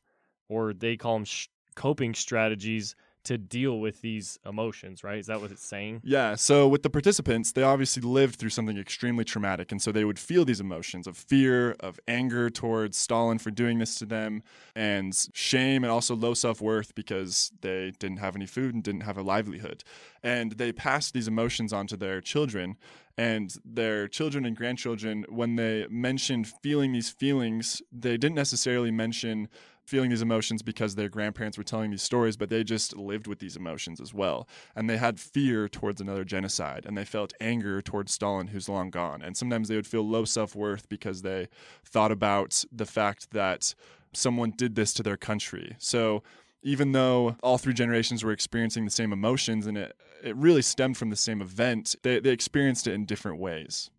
or 0.50 0.74
they 0.74 0.98
call 0.98 1.16
them 1.16 1.26
sh- 1.26 1.48
coping 1.76 2.14
strategies 2.14 2.96
to 3.26 3.38
deal 3.38 3.80
with 3.80 4.02
these 4.02 4.40
emotions, 4.46 5.04
right? 5.04 5.20
Is 5.20 5.28
that 5.28 5.42
what 5.42 5.52
it's 5.52 5.66
saying? 5.66 6.02
Yeah. 6.04 6.36
So 6.36 6.68
with 6.68 6.84
the 6.84 6.90
participants, 6.90 7.52
they 7.52 7.64
obviously 7.64 8.02
lived 8.02 8.36
through 8.36 8.50
something 8.50 8.78
extremely 8.78 9.24
traumatic. 9.24 9.72
And 9.72 9.82
so 9.82 9.92
they 9.92 10.06
would 10.06 10.20
feel 10.20 10.46
these 10.46 10.60
emotions 10.60 11.08
of 11.08 11.18
fear, 11.18 11.76
of 11.80 12.00
anger 12.08 12.50
towards 12.50 12.98
Stalin 12.98 13.38
for 13.38 13.52
doing 13.52 13.80
this 13.80 13.96
to 13.96 14.06
them, 14.06 14.44
and 14.76 15.16
shame 15.34 15.84
and 15.84 15.92
also 15.92 16.16
low 16.16 16.34
self 16.34 16.62
worth 16.62 16.96
because 16.96 17.52
they 17.62 17.92
didn't 18.00 18.18
have 18.18 18.36
any 18.36 18.46
food 18.46 18.74
and 18.74 18.84
didn't 18.84 19.02
have 19.02 19.18
a 19.18 19.24
livelihood. 19.24 19.84
And 20.24 20.54
they 20.54 20.72
passed 20.72 21.14
these 21.14 21.28
emotions 21.28 21.74
onto 21.74 21.98
their 21.98 22.22
children. 22.22 22.78
And 23.18 23.56
their 23.64 24.10
children 24.10 24.46
and 24.46 24.58
grandchildren, 24.58 25.26
when 25.30 25.56
they 25.56 25.88
mentioned 25.90 26.48
feeling 26.48 26.92
these 26.92 27.10
feelings, 27.10 27.82
they 27.90 28.18
didn't 28.18 28.36
necessarily 28.36 28.92
mention 28.92 29.48
feeling 29.86 30.10
these 30.10 30.22
emotions 30.22 30.62
because 30.62 30.96
their 30.96 31.10
grandparents 31.10 31.58
were 31.58 31.64
telling 31.64 31.92
these 31.92 32.02
stories, 32.02 32.36
but 32.36 32.50
they 32.50 32.64
just 32.64 32.98
lived 32.98 33.28
with 33.28 33.40
these 33.40 33.56
emotions 33.56 34.02
as 34.02 34.14
well. 34.14 34.48
And 34.76 34.90
they 34.90 34.98
had 34.98 35.20
fear 35.20 35.70
towards 35.70 36.02
another 36.02 36.24
genocide, 36.24 36.86
and 36.86 36.98
they 36.98 37.06
felt 37.06 37.34
anger 37.40 37.82
towards 37.82 38.12
Stalin, 38.12 38.48
who's 38.48 38.68
long 38.68 38.90
gone. 38.90 39.22
And 39.22 39.38
sometimes 39.38 39.68
they 39.68 39.76
would 39.76 39.88
feel 39.88 40.08
low 40.08 40.26
self 40.26 40.56
worth 40.56 40.90
because 40.90 41.22
they 41.22 41.48
thought 41.84 42.12
about 42.12 42.64
the 42.72 42.86
fact 42.86 43.32
that 43.32 43.76
someone 44.14 44.52
did 44.52 44.76
this 44.76 44.94
to 44.94 45.04
their 45.04 45.18
country. 45.18 45.76
So 45.78 46.24
even 46.64 46.94
though 46.94 47.36
all 47.44 47.60
three 47.60 47.74
generations 47.74 48.24
were 48.24 48.32
experiencing 48.32 48.86
the 48.86 48.92
same 48.92 49.14
emotions 49.14 49.68
and 49.68 49.78
it, 49.78 49.96
it 50.24 50.36
really 50.36 50.64
stemmed 50.64 50.98
from 50.98 51.12
the 51.12 51.16
same 51.16 51.42
event, 51.42 51.96
they, 52.02 52.20
they 52.20 52.32
experienced 52.32 52.88
it 52.88 52.94
in 52.94 53.06
different 53.06 53.40
ways. 53.40 53.92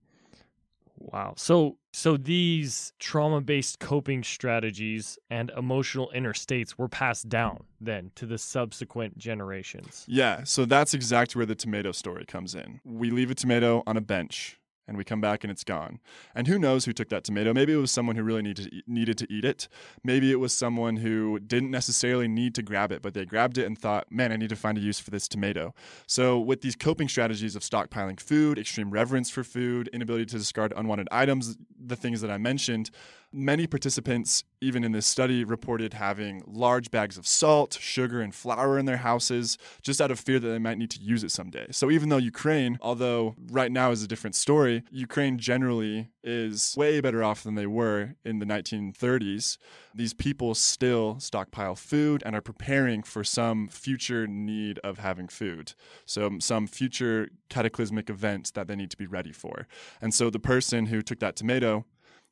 Wow. 0.98 1.34
So 1.36 1.78
so 1.92 2.16
these 2.16 2.92
trauma-based 2.98 3.78
coping 3.78 4.22
strategies 4.22 5.18
and 5.30 5.50
emotional 5.56 6.10
inner 6.14 6.34
states 6.34 6.76
were 6.76 6.88
passed 6.88 7.28
down 7.28 7.64
then 7.80 8.10
to 8.16 8.26
the 8.26 8.38
subsequent 8.38 9.16
generations. 9.16 10.04
Yeah, 10.06 10.44
so 10.44 10.66
that's 10.66 10.92
exactly 10.92 11.38
where 11.38 11.46
the 11.46 11.54
tomato 11.54 11.92
story 11.92 12.26
comes 12.26 12.54
in. 12.54 12.80
We 12.84 13.10
leave 13.10 13.30
a 13.30 13.34
tomato 13.34 13.82
on 13.86 13.96
a 13.96 14.02
bench 14.02 14.58
and 14.88 14.96
we 14.96 15.04
come 15.04 15.20
back 15.20 15.44
and 15.44 15.50
it's 15.50 15.64
gone. 15.64 16.00
And 16.34 16.46
who 16.46 16.58
knows 16.58 16.84
who 16.84 16.92
took 16.92 17.08
that 17.08 17.24
tomato? 17.24 17.52
Maybe 17.52 17.72
it 17.72 17.76
was 17.76 17.90
someone 17.90 18.16
who 18.16 18.22
really 18.22 18.42
needed 18.42 18.70
to 18.70 18.82
needed 18.86 19.18
to 19.18 19.32
eat 19.32 19.44
it. 19.44 19.68
Maybe 20.04 20.30
it 20.30 20.36
was 20.36 20.52
someone 20.52 20.96
who 20.96 21.38
didn't 21.40 21.70
necessarily 21.70 22.28
need 22.28 22.54
to 22.54 22.62
grab 22.62 22.92
it, 22.92 23.02
but 23.02 23.14
they 23.14 23.24
grabbed 23.24 23.58
it 23.58 23.66
and 23.66 23.78
thought, 23.78 24.10
"Man, 24.10 24.32
I 24.32 24.36
need 24.36 24.50
to 24.50 24.56
find 24.56 24.78
a 24.78 24.80
use 24.80 25.00
for 25.00 25.10
this 25.10 25.28
tomato." 25.28 25.74
So, 26.06 26.38
with 26.38 26.60
these 26.60 26.76
coping 26.76 27.08
strategies 27.08 27.56
of 27.56 27.62
stockpiling 27.62 28.20
food, 28.20 28.58
extreme 28.58 28.90
reverence 28.90 29.30
for 29.30 29.44
food, 29.44 29.88
inability 29.92 30.26
to 30.26 30.38
discard 30.38 30.72
unwanted 30.76 31.08
items, 31.10 31.56
the 31.78 31.96
things 31.96 32.20
that 32.20 32.30
I 32.30 32.38
mentioned, 32.38 32.90
many 33.36 33.66
participants 33.66 34.44
even 34.62 34.82
in 34.82 34.92
this 34.92 35.06
study 35.06 35.44
reported 35.44 35.92
having 35.92 36.42
large 36.46 36.90
bags 36.90 37.18
of 37.18 37.26
salt, 37.26 37.76
sugar, 37.78 38.22
and 38.22 38.34
flour 38.34 38.78
in 38.78 38.86
their 38.86 38.96
houses 38.96 39.58
just 39.82 40.00
out 40.00 40.10
of 40.10 40.18
fear 40.18 40.38
that 40.38 40.48
they 40.48 40.58
might 40.58 40.78
need 40.78 40.90
to 40.90 41.00
use 41.00 41.22
it 41.22 41.30
someday. 41.30 41.66
So 41.70 41.90
even 41.90 42.08
though 42.08 42.16
Ukraine, 42.16 42.78
although 42.80 43.34
right 43.50 43.70
now 43.70 43.90
is 43.90 44.02
a 44.02 44.08
different 44.08 44.34
story, 44.34 44.82
Ukraine 44.90 45.38
generally 45.38 46.08
is 46.24 46.74
way 46.76 47.00
better 47.00 47.22
off 47.22 47.42
than 47.42 47.54
they 47.54 47.66
were 47.66 48.14
in 48.24 48.38
the 48.38 48.46
1930s. 48.46 49.58
These 49.94 50.14
people 50.14 50.54
still 50.54 51.20
stockpile 51.20 51.76
food 51.76 52.22
and 52.24 52.34
are 52.34 52.40
preparing 52.40 53.02
for 53.02 53.22
some 53.22 53.68
future 53.68 54.26
need 54.26 54.78
of 54.80 54.98
having 54.98 55.28
food. 55.28 55.74
So 56.06 56.38
some 56.40 56.66
future 56.66 57.28
cataclysmic 57.50 58.08
event 58.08 58.52
that 58.54 58.66
they 58.66 58.76
need 58.76 58.90
to 58.90 58.96
be 58.96 59.06
ready 59.06 59.32
for. 59.32 59.68
And 60.00 60.14
so 60.14 60.30
the 60.30 60.40
person 60.40 60.86
who 60.86 61.02
took 61.02 61.20
that 61.20 61.36
tomato 61.36 61.84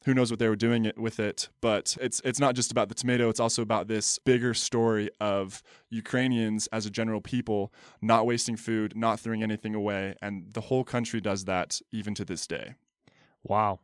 who 0.04 0.14
knows 0.14 0.30
what 0.30 0.38
they 0.38 0.48
were 0.48 0.56
doing 0.56 0.84
it 0.84 0.98
with 0.98 1.18
it, 1.18 1.48
but 1.60 1.96
it's 2.00 2.20
it's 2.24 2.38
not 2.38 2.54
just 2.54 2.70
about 2.70 2.88
the 2.88 2.94
tomato, 2.94 3.28
it's 3.28 3.40
also 3.40 3.62
about 3.62 3.88
this 3.88 4.18
bigger 4.18 4.54
story 4.54 5.10
of 5.20 5.62
Ukrainians 5.90 6.66
as 6.68 6.86
a 6.86 6.90
general 6.90 7.20
people 7.20 7.72
not 8.02 8.26
wasting 8.26 8.56
food, 8.56 8.96
not 8.96 9.18
throwing 9.18 9.42
anything 9.42 9.74
away, 9.74 10.14
and 10.20 10.52
the 10.52 10.62
whole 10.62 10.84
country 10.84 11.20
does 11.20 11.46
that 11.46 11.80
even 11.90 12.14
to 12.14 12.24
this 12.24 12.46
day. 12.46 12.74
Wow. 13.42 13.80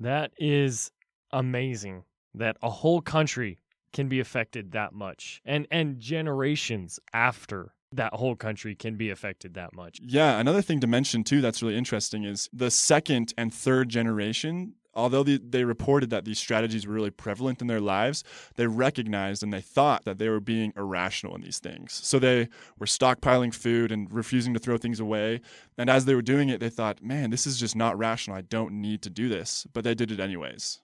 That 0.00 0.32
is 0.36 0.90
amazing 1.32 2.04
that 2.34 2.56
a 2.62 2.70
whole 2.70 3.00
country 3.00 3.58
can 3.92 4.08
be 4.08 4.20
affected 4.20 4.72
that 4.72 4.92
much 4.92 5.40
and 5.44 5.66
and 5.70 5.98
generations 6.00 7.00
after 7.14 7.72
that 7.92 8.12
whole 8.12 8.36
country 8.36 8.74
can 8.74 8.96
be 8.96 9.10
affected 9.10 9.54
that 9.54 9.74
much. 9.74 10.00
Yeah, 10.02 10.38
another 10.38 10.60
thing 10.60 10.80
to 10.80 10.86
mention 10.86 11.24
too 11.24 11.40
that's 11.40 11.62
really 11.62 11.76
interesting 11.76 12.24
is 12.24 12.48
the 12.52 12.70
second 12.70 13.32
and 13.38 13.54
third 13.54 13.88
generation 13.88 14.74
although 14.96 15.22
they, 15.22 15.36
they 15.36 15.64
reported 15.64 16.10
that 16.10 16.24
these 16.24 16.38
strategies 16.38 16.86
were 16.86 16.94
really 16.94 17.10
prevalent 17.10 17.60
in 17.60 17.68
their 17.68 17.80
lives, 17.80 18.24
they 18.56 18.66
recognized 18.66 19.42
and 19.42 19.52
they 19.52 19.60
thought 19.60 20.04
that 20.04 20.18
they 20.18 20.28
were 20.28 20.40
being 20.40 20.72
irrational 20.76 21.36
in 21.36 21.42
these 21.42 21.58
things. 21.58 21.92
So 22.02 22.18
they 22.18 22.48
were 22.78 22.86
stockpiling 22.86 23.54
food 23.54 23.92
and 23.92 24.12
refusing 24.12 24.54
to 24.54 24.60
throw 24.60 24.78
things 24.78 24.98
away. 24.98 25.42
And 25.78 25.90
as 25.90 26.06
they 26.06 26.14
were 26.14 26.22
doing 26.22 26.48
it, 26.48 26.58
they 26.58 26.70
thought, 26.70 27.02
man, 27.02 27.30
this 27.30 27.46
is 27.46 27.60
just 27.60 27.76
not 27.76 27.96
rational. 27.98 28.36
I 28.36 28.40
don't 28.40 28.80
need 28.80 29.02
to 29.02 29.10
do 29.10 29.28
this. 29.28 29.66
But 29.72 29.84
they 29.84 29.94
did 29.94 30.10
it 30.10 30.18
anyways. 30.18 30.80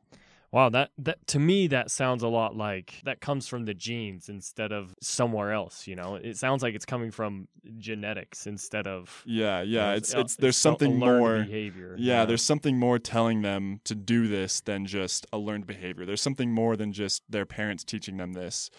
Wow, 0.52 0.68
that 0.68 0.90
that 0.98 1.26
to 1.28 1.38
me 1.38 1.66
that 1.68 1.90
sounds 1.90 2.22
a 2.22 2.28
lot 2.28 2.54
like 2.54 3.00
that 3.04 3.22
comes 3.22 3.48
from 3.48 3.64
the 3.64 3.72
genes 3.72 4.28
instead 4.28 4.70
of 4.70 4.94
somewhere 5.00 5.50
else. 5.50 5.86
You 5.86 5.96
know, 5.96 6.16
it 6.16 6.36
sounds 6.36 6.62
like 6.62 6.74
it's 6.74 6.84
coming 6.84 7.10
from 7.10 7.48
genetics 7.78 8.46
instead 8.46 8.86
of 8.86 9.22
yeah, 9.24 9.62
yeah. 9.62 9.62
you 9.62 9.76
know, 9.78 9.92
it's 9.94 10.14
uh, 10.14 10.18
it's 10.20 10.36
there's 10.36 10.56
a 10.56 10.60
something 10.60 10.98
more. 10.98 11.38
behavior. 11.38 11.96
Yeah, 11.98 12.26
there's 12.26 12.44
something 12.44 12.78
more 12.78 12.98
telling 12.98 13.40
them 13.40 13.80
to 13.84 13.94
do 13.94 14.28
this 14.28 14.60
than 14.60 14.84
just 14.84 15.26
a 15.32 15.38
learned 15.38 15.66
behavior. 15.66 16.04
There's 16.04 16.20
something 16.20 16.52
more 16.52 16.76
than 16.76 16.92
just 16.92 17.22
their 17.30 17.46
parents 17.46 17.82
teaching 17.82 18.18
them 18.18 18.34
this. 18.34 18.70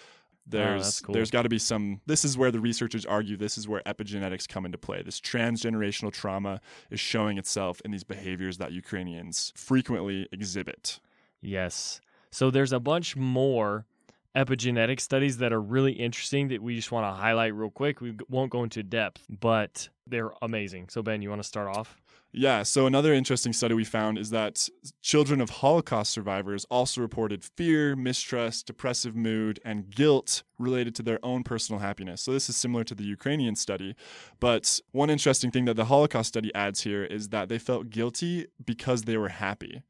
There's 0.45 1.01
Oh, 1.01 1.05
cool. 1.07 1.13
there's 1.13 1.31
got 1.31 1.43
to 1.43 1.49
be 1.49 1.57
some 1.57 2.01
this 2.05 2.23
is 2.23 2.37
where 2.37 2.51
the 2.51 2.59
researchers 2.59 3.03
argue 3.03 3.35
this 3.35 3.57
is 3.57 3.67
where 3.67 3.81
epigenetics 3.87 4.47
come 4.47 4.65
into 4.65 4.77
play. 4.77 5.01
This 5.01 5.19
transgenerational 5.19 6.11
trauma 6.11 6.61
is 6.91 6.99
showing 6.99 7.39
itself 7.39 7.81
in 7.83 7.89
these 7.89 8.03
behaviors 8.03 8.59
that 8.59 8.73
Ukrainians 8.73 9.53
frequently 9.55 10.27
exhibit. 10.31 10.99
Yes. 11.43 12.01
So 12.31 12.49
there's 12.49 12.73
a 12.73 12.79
bunch 12.79 13.15
more 13.15 13.85
epigenetic 14.35 14.99
studies 14.99 15.37
that 15.37 15.53
are 15.53 15.61
really 15.61 15.91
interesting 15.91 16.47
that 16.47 16.63
we 16.63 16.75
just 16.75 16.91
want 16.91 17.05
to 17.05 17.11
highlight 17.21 17.53
real 17.53 17.69
quick. 17.69 18.01
We 18.01 18.15
won't 18.29 18.49
go 18.49 18.63
into 18.63 18.81
depth, 18.81 19.25
but 19.29 19.89
they're 20.07 20.31
amazing. 20.41 20.89
So 20.89 21.03
Ben, 21.03 21.21
you 21.21 21.29
want 21.29 21.41
to 21.41 21.47
start 21.47 21.75
off? 21.77 22.01
Yeah, 22.35 22.63
so 22.63 22.87
another 22.87 23.13
interesting 23.13 23.53
study 23.53 23.75
we 23.75 23.83
found 23.83 24.17
is 24.17 24.31
that 24.31 24.67
children 25.03 25.39
of 25.39 25.51
Holocaust 25.51 26.11
survivors 26.11 26.65
also 26.65 26.99
reported 26.99 27.43
fear, 27.43 27.95
mistrust, 27.95 28.65
depressive 28.65 29.15
mood, 29.15 29.59
and 29.63 29.91
guilt 29.91 30.41
related 30.57 30.95
to 30.95 31.03
their 31.03 31.19
own 31.23 31.43
personal 31.43 31.79
happiness. 31.79 32.23
So 32.23 32.33
this 32.33 32.49
is 32.49 32.55
similar 32.55 32.83
to 32.85 32.95
the 32.95 33.03
Ukrainian 33.03 33.55
study. 33.55 33.95
But 34.39 34.79
one 34.93 35.11
interesting 35.11 35.51
thing 35.51 35.65
that 35.65 35.75
the 35.75 35.85
Holocaust 35.85 36.29
study 36.29 36.51
adds 36.55 36.81
here 36.81 37.03
is 37.03 37.29
that 37.29 37.49
they 37.49 37.59
felt 37.59 37.91
guilty 37.91 38.47
because 38.65 39.03
they 39.03 39.17
were 39.17 39.29
happy. 39.29 39.83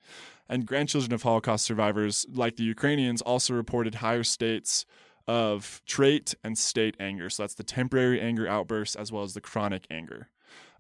And 0.50 0.66
grandchildren 0.66 1.14
of 1.14 1.24
Holocaust 1.24 1.64
survivors, 1.64 2.26
like 2.30 2.58
the 2.58 2.64
Ukrainians, 2.64 3.22
also 3.22 3.54
reported 3.54 3.96
higher 3.96 4.24
states 4.24 4.86
of 5.30 5.82
trait 5.86 6.36
and 6.44 6.58
state 6.58 6.98
anger. 7.00 7.30
So 7.30 7.44
that's 7.44 7.56
the 7.56 7.64
temporary 7.64 8.20
anger 8.20 8.50
outbursts 8.50 8.98
as 8.98 9.14
well 9.14 9.24
as 9.24 9.34
the 9.34 9.40
chronic 9.40 9.88
anger. 9.90 10.28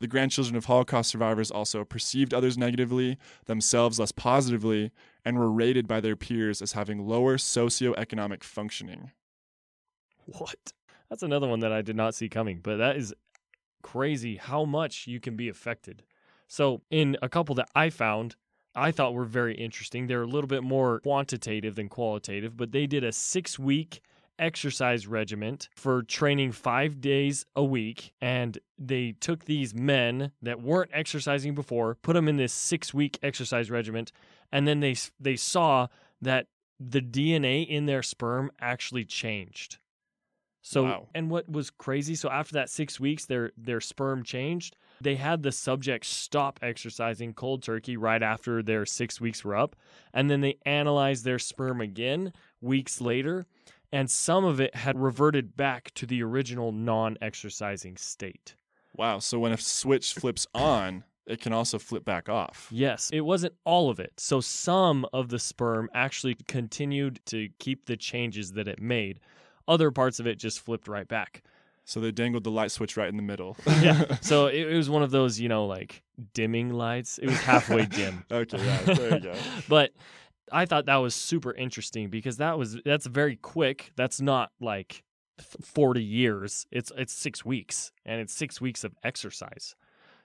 The 0.03 0.09
grandchildren 0.09 0.57
of 0.57 0.65
Holocaust 0.65 1.09
survivors 1.09 1.49
also 1.49 1.85
perceived 1.85 2.33
others 2.33 2.57
negatively, 2.57 3.17
themselves 3.45 3.99
less 3.99 4.11
positively, 4.11 4.91
and 5.23 5.39
were 5.39 5.49
rated 5.49 5.87
by 5.87 6.01
their 6.01 6.17
peers 6.17 6.61
as 6.61 6.73
having 6.73 7.07
lower 7.07 7.37
socioeconomic 7.37 8.43
functioning. 8.43 9.11
What? 10.25 10.73
That's 11.09 11.23
another 11.23 11.47
one 11.47 11.61
that 11.61 11.71
I 11.71 11.81
did 11.81 11.95
not 11.95 12.15
see 12.15 12.27
coming, 12.27 12.59
but 12.61 12.75
that 12.79 12.97
is 12.97 13.13
crazy 13.81 14.35
how 14.35 14.65
much 14.65 15.07
you 15.07 15.21
can 15.21 15.37
be 15.37 15.47
affected. 15.47 16.03
So, 16.49 16.81
in 16.91 17.15
a 17.21 17.29
couple 17.29 17.55
that 17.55 17.69
I 17.73 17.89
found, 17.89 18.35
I 18.75 18.91
thought 18.91 19.13
were 19.13 19.23
very 19.23 19.55
interesting. 19.55 20.07
They're 20.07 20.23
a 20.23 20.27
little 20.27 20.49
bit 20.49 20.63
more 20.63 20.99
quantitative 20.99 21.75
than 21.75 21.87
qualitative, 21.87 22.57
but 22.57 22.73
they 22.73 22.87
did 22.87 23.05
a 23.05 23.13
six 23.13 23.57
week 23.57 24.01
exercise 24.39 25.07
regiment 25.07 25.69
for 25.75 26.01
training 26.03 26.51
five 26.51 26.99
days 27.01 27.45
a 27.55 27.63
week. 27.63 28.13
And 28.21 28.57
they 28.77 29.13
took 29.19 29.45
these 29.45 29.73
men 29.73 30.31
that 30.41 30.61
weren't 30.61 30.91
exercising 30.93 31.55
before, 31.55 31.95
put 32.01 32.13
them 32.13 32.27
in 32.27 32.37
this 32.37 32.53
six 32.53 32.93
week 32.93 33.19
exercise 33.21 33.69
regiment, 33.71 34.11
and 34.51 34.67
then 34.67 34.79
they, 34.79 34.95
they 35.19 35.35
saw 35.35 35.87
that 36.21 36.47
the 36.79 37.01
DNA 37.01 37.67
in 37.67 37.85
their 37.85 38.03
sperm 38.03 38.51
actually 38.59 39.05
changed. 39.05 39.77
So 40.65 40.83
Wow. 40.83 41.07
and 41.13 41.29
what 41.29 41.49
was 41.49 41.69
crazy, 41.69 42.15
so 42.15 42.29
after 42.29 42.53
that 42.53 42.69
6 42.69 42.97
weeks 42.97 43.25
their 43.25 43.51
their 43.57 43.81
sperm 43.81 44.23
changed. 44.23 44.77
They 45.01 45.15
had 45.15 45.43
the 45.43 45.51
subject 45.51 46.05
stop 46.05 46.59
exercising 46.61 47.33
cold 47.33 47.63
turkey 47.63 47.97
right 47.97 48.23
after 48.23 48.63
their 48.63 48.85
6 48.85 49.19
weeks 49.19 49.43
were 49.43 49.57
up, 49.57 49.75
and 50.13 50.29
then 50.31 50.39
they 50.39 50.59
analyzed 50.65 51.25
their 51.25 51.39
sperm 51.39 51.81
again 51.81 52.31
weeks 52.61 53.01
later, 53.01 53.45
and 53.93 54.09
some 54.09 54.43
of 54.43 54.59
it 54.59 54.75
had 54.75 54.99
reverted 54.99 55.55
back 55.55 55.93
to 55.93 56.07
the 56.07 56.23
original 56.23 56.71
non-exercising 56.71 57.95
state. 57.95 58.55
Wow, 58.97 59.19
so 59.19 59.39
when 59.39 59.51
a 59.53 59.57
switch 59.57 60.13
flips 60.13 60.47
on, 60.55 61.03
it 61.27 61.39
can 61.39 61.53
also 61.53 61.77
flip 61.77 62.03
back 62.03 62.27
off. 62.27 62.67
Yes, 62.71 63.11
it 63.13 63.21
wasn't 63.21 63.53
all 63.65 63.91
of 63.91 63.99
it. 63.99 64.11
So 64.17 64.41
some 64.41 65.05
of 65.13 65.29
the 65.29 65.37
sperm 65.37 65.89
actually 65.93 66.35
continued 66.47 67.19
to 67.27 67.49
keep 67.59 67.85
the 67.85 67.95
changes 67.95 68.53
that 68.53 68.67
it 68.67 68.81
made. 68.81 69.19
Other 69.67 69.91
parts 69.91 70.19
of 70.19 70.25
it 70.25 70.39
just 70.39 70.59
flipped 70.59 70.87
right 70.87 71.07
back. 71.07 71.43
So 71.85 71.99
they 71.99 72.11
dangled 72.11 72.43
the 72.45 72.51
light 72.51 72.71
switch 72.71 72.97
right 72.97 73.09
in 73.09 73.15
the 73.17 73.23
middle. 73.23 73.57
Yeah. 73.81 74.17
So 74.21 74.47
it, 74.47 74.69
it 74.69 74.75
was 74.75 74.89
one 74.89 75.03
of 75.03 75.11
those, 75.11 75.39
you 75.39 75.49
know, 75.49 75.65
like 75.65 76.01
dimming 76.33 76.71
lights. 76.71 77.19
It 77.19 77.27
was 77.27 77.39
halfway 77.41 77.85
dim. 77.85 78.25
okay, 78.31 78.57
yeah, 78.57 78.93
there 78.93 79.13
you 79.15 79.19
go. 79.19 79.35
but 79.69 79.91
I 80.51 80.65
thought 80.65 80.85
that 80.85 80.97
was 80.97 81.15
super 81.15 81.53
interesting 81.53 82.09
because 82.09 82.37
that 82.37 82.57
was 82.57 82.77
that's 82.85 83.05
very 83.05 83.35
quick. 83.35 83.91
That's 83.95 84.21
not 84.21 84.51
like 84.59 85.03
40 85.39 86.03
years. 86.03 86.65
It's 86.71 86.91
it's 86.97 87.13
6 87.13 87.45
weeks 87.45 87.91
and 88.05 88.21
it's 88.21 88.33
6 88.33 88.61
weeks 88.61 88.83
of 88.83 88.95
exercise. 89.03 89.75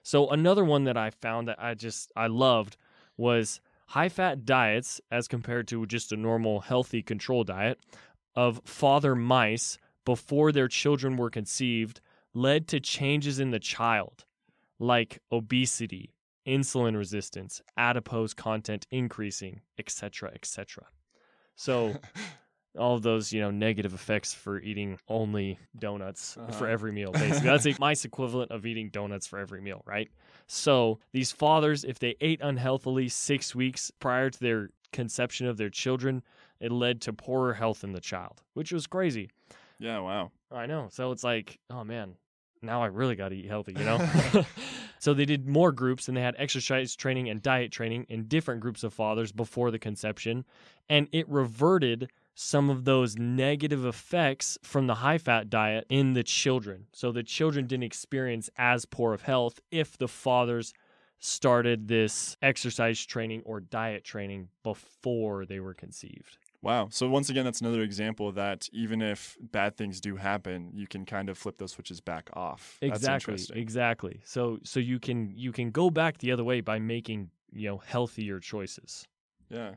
So 0.03 0.29
another 0.29 0.63
one 0.63 0.85
that 0.85 0.97
I 0.97 1.09
found 1.09 1.47
that 1.47 1.61
I 1.61 1.73
just 1.73 2.11
I 2.15 2.27
loved 2.27 2.77
was 3.17 3.61
high 3.87 4.09
fat 4.09 4.45
diets 4.45 5.01
as 5.11 5.27
compared 5.27 5.67
to 5.69 5.85
just 5.85 6.11
a 6.11 6.17
normal 6.17 6.61
healthy 6.61 7.01
control 7.01 7.43
diet 7.43 7.79
of 8.35 8.61
father 8.63 9.15
mice 9.15 9.77
before 10.05 10.51
their 10.51 10.67
children 10.67 11.17
were 11.17 11.29
conceived 11.29 12.01
led 12.33 12.67
to 12.67 12.79
changes 12.79 13.39
in 13.39 13.51
the 13.51 13.59
child 13.59 14.25
like 14.79 15.19
obesity, 15.31 16.13
insulin 16.47 16.95
resistance, 16.97 17.61
adipose 17.77 18.33
content 18.33 18.85
increasing, 18.91 19.61
etc., 19.77 20.31
etc. 20.33 20.85
So 21.55 21.95
all 22.77 22.95
of 22.95 23.01
those, 23.01 23.33
you 23.33 23.41
know, 23.41 23.51
negative 23.51 23.93
effects 23.93 24.33
for 24.33 24.59
eating 24.61 24.97
only 25.07 25.59
donuts 25.77 26.35
for 26.35 26.41
Uh-huh. 26.41 26.65
every 26.65 26.91
meal. 26.91 27.11
Basically, 27.11 27.49
that's 27.49 27.65
a 27.67 27.75
mice 27.79 28.05
equivalent 28.05 28.51
of 28.51 28.65
eating 28.65 28.89
donuts 28.89 29.27
for 29.27 29.39
every 29.39 29.59
meal, 29.61 29.81
right? 29.85 30.09
So 30.47 30.99
these 31.11 31.31
fathers, 31.31 31.83
if 31.83 31.99
they 31.99 32.15
ate 32.21 32.39
unhealthily 32.41 33.09
six 33.09 33.53
weeks 33.53 33.91
prior 33.99 34.29
to 34.29 34.39
their 34.39 34.69
conception 34.93 35.47
of 35.47 35.57
their 35.57 35.69
children, 35.69 36.23
it 36.59 36.71
led 36.71 37.01
to 37.01 37.13
poorer 37.13 37.53
health 37.53 37.83
in 37.83 37.91
the 37.93 37.99
child, 38.01 38.41
which 38.53 38.71
was 38.71 38.87
crazy. 38.87 39.29
Yeah, 39.79 39.99
wow. 39.99 40.31
I 40.51 40.65
know. 40.65 40.87
So 40.91 41.11
it's 41.11 41.23
like, 41.23 41.59
oh 41.69 41.83
man, 41.83 42.15
now 42.61 42.81
I 42.83 42.87
really 42.87 43.15
got 43.15 43.29
to 43.29 43.35
eat 43.35 43.45
healthy, 43.45 43.73
you 43.73 43.85
know? 43.85 43.97
so 44.99 45.13
they 45.13 45.25
did 45.25 45.47
more 45.47 45.71
groups 45.71 46.07
and 46.07 46.15
they 46.15 46.21
had 46.21 46.35
exercise 46.37 46.95
training 46.95 47.29
and 47.29 47.41
diet 47.41 47.71
training 47.71 48.05
in 48.09 48.27
different 48.27 48.59
groups 48.59 48.83
of 48.83 48.93
fathers 48.93 49.31
before 49.31 49.71
the 49.71 49.79
conception. 49.79 50.45
And 50.89 51.07
it 51.11 51.27
reverted 51.29 52.09
some 52.35 52.69
of 52.69 52.85
those 52.85 53.15
negative 53.15 53.85
effects 53.85 54.57
from 54.61 54.87
the 54.87 54.95
high 54.95 55.17
fat 55.17 55.49
diet 55.49 55.85
in 55.89 56.13
the 56.13 56.23
children. 56.23 56.85
So 56.91 57.11
the 57.11 57.23
children 57.23 57.65
didn't 57.65 57.83
experience 57.83 58.49
as 58.57 58.85
poor 58.85 59.13
of 59.13 59.21
health 59.21 59.59
if 59.71 59.97
the 59.97 60.07
fathers 60.07 60.73
started 61.19 61.87
this 61.87 62.37
exercise 62.41 63.05
training 63.05 63.41
or 63.45 63.59
diet 63.59 64.03
training 64.03 64.49
before 64.63 65.45
they 65.45 65.59
were 65.59 65.73
conceived. 65.73 66.37
Wow. 66.61 66.89
So 66.91 67.09
once 67.09 67.29
again, 67.29 67.45
that's 67.45 67.61
another 67.61 67.81
example 67.81 68.33
that 68.33 68.67
even 68.73 69.01
if 69.01 69.37
bad 69.39 69.77
things 69.77 70.01
do 70.01 70.17
happen, 70.17 70.71
you 70.73 70.87
can 70.87 71.05
kind 71.05 71.29
of 71.29 71.37
flip 71.37 71.57
those 71.57 71.71
switches 71.71 72.01
back 72.01 72.29
off. 72.33 72.77
Exactly. 72.81 73.39
Exactly. 73.53 74.21
So 74.25 74.59
so 74.63 74.79
you 74.79 74.99
can 74.99 75.31
you 75.35 75.51
can 75.53 75.71
go 75.71 75.89
back 75.89 76.17
the 76.17 76.31
other 76.33 76.43
way 76.43 76.59
by 76.59 76.77
making, 76.79 77.29
you 77.53 77.69
know, 77.69 77.77
healthier 77.77 78.39
choices. 78.39 79.07
Yeah. 79.49 79.75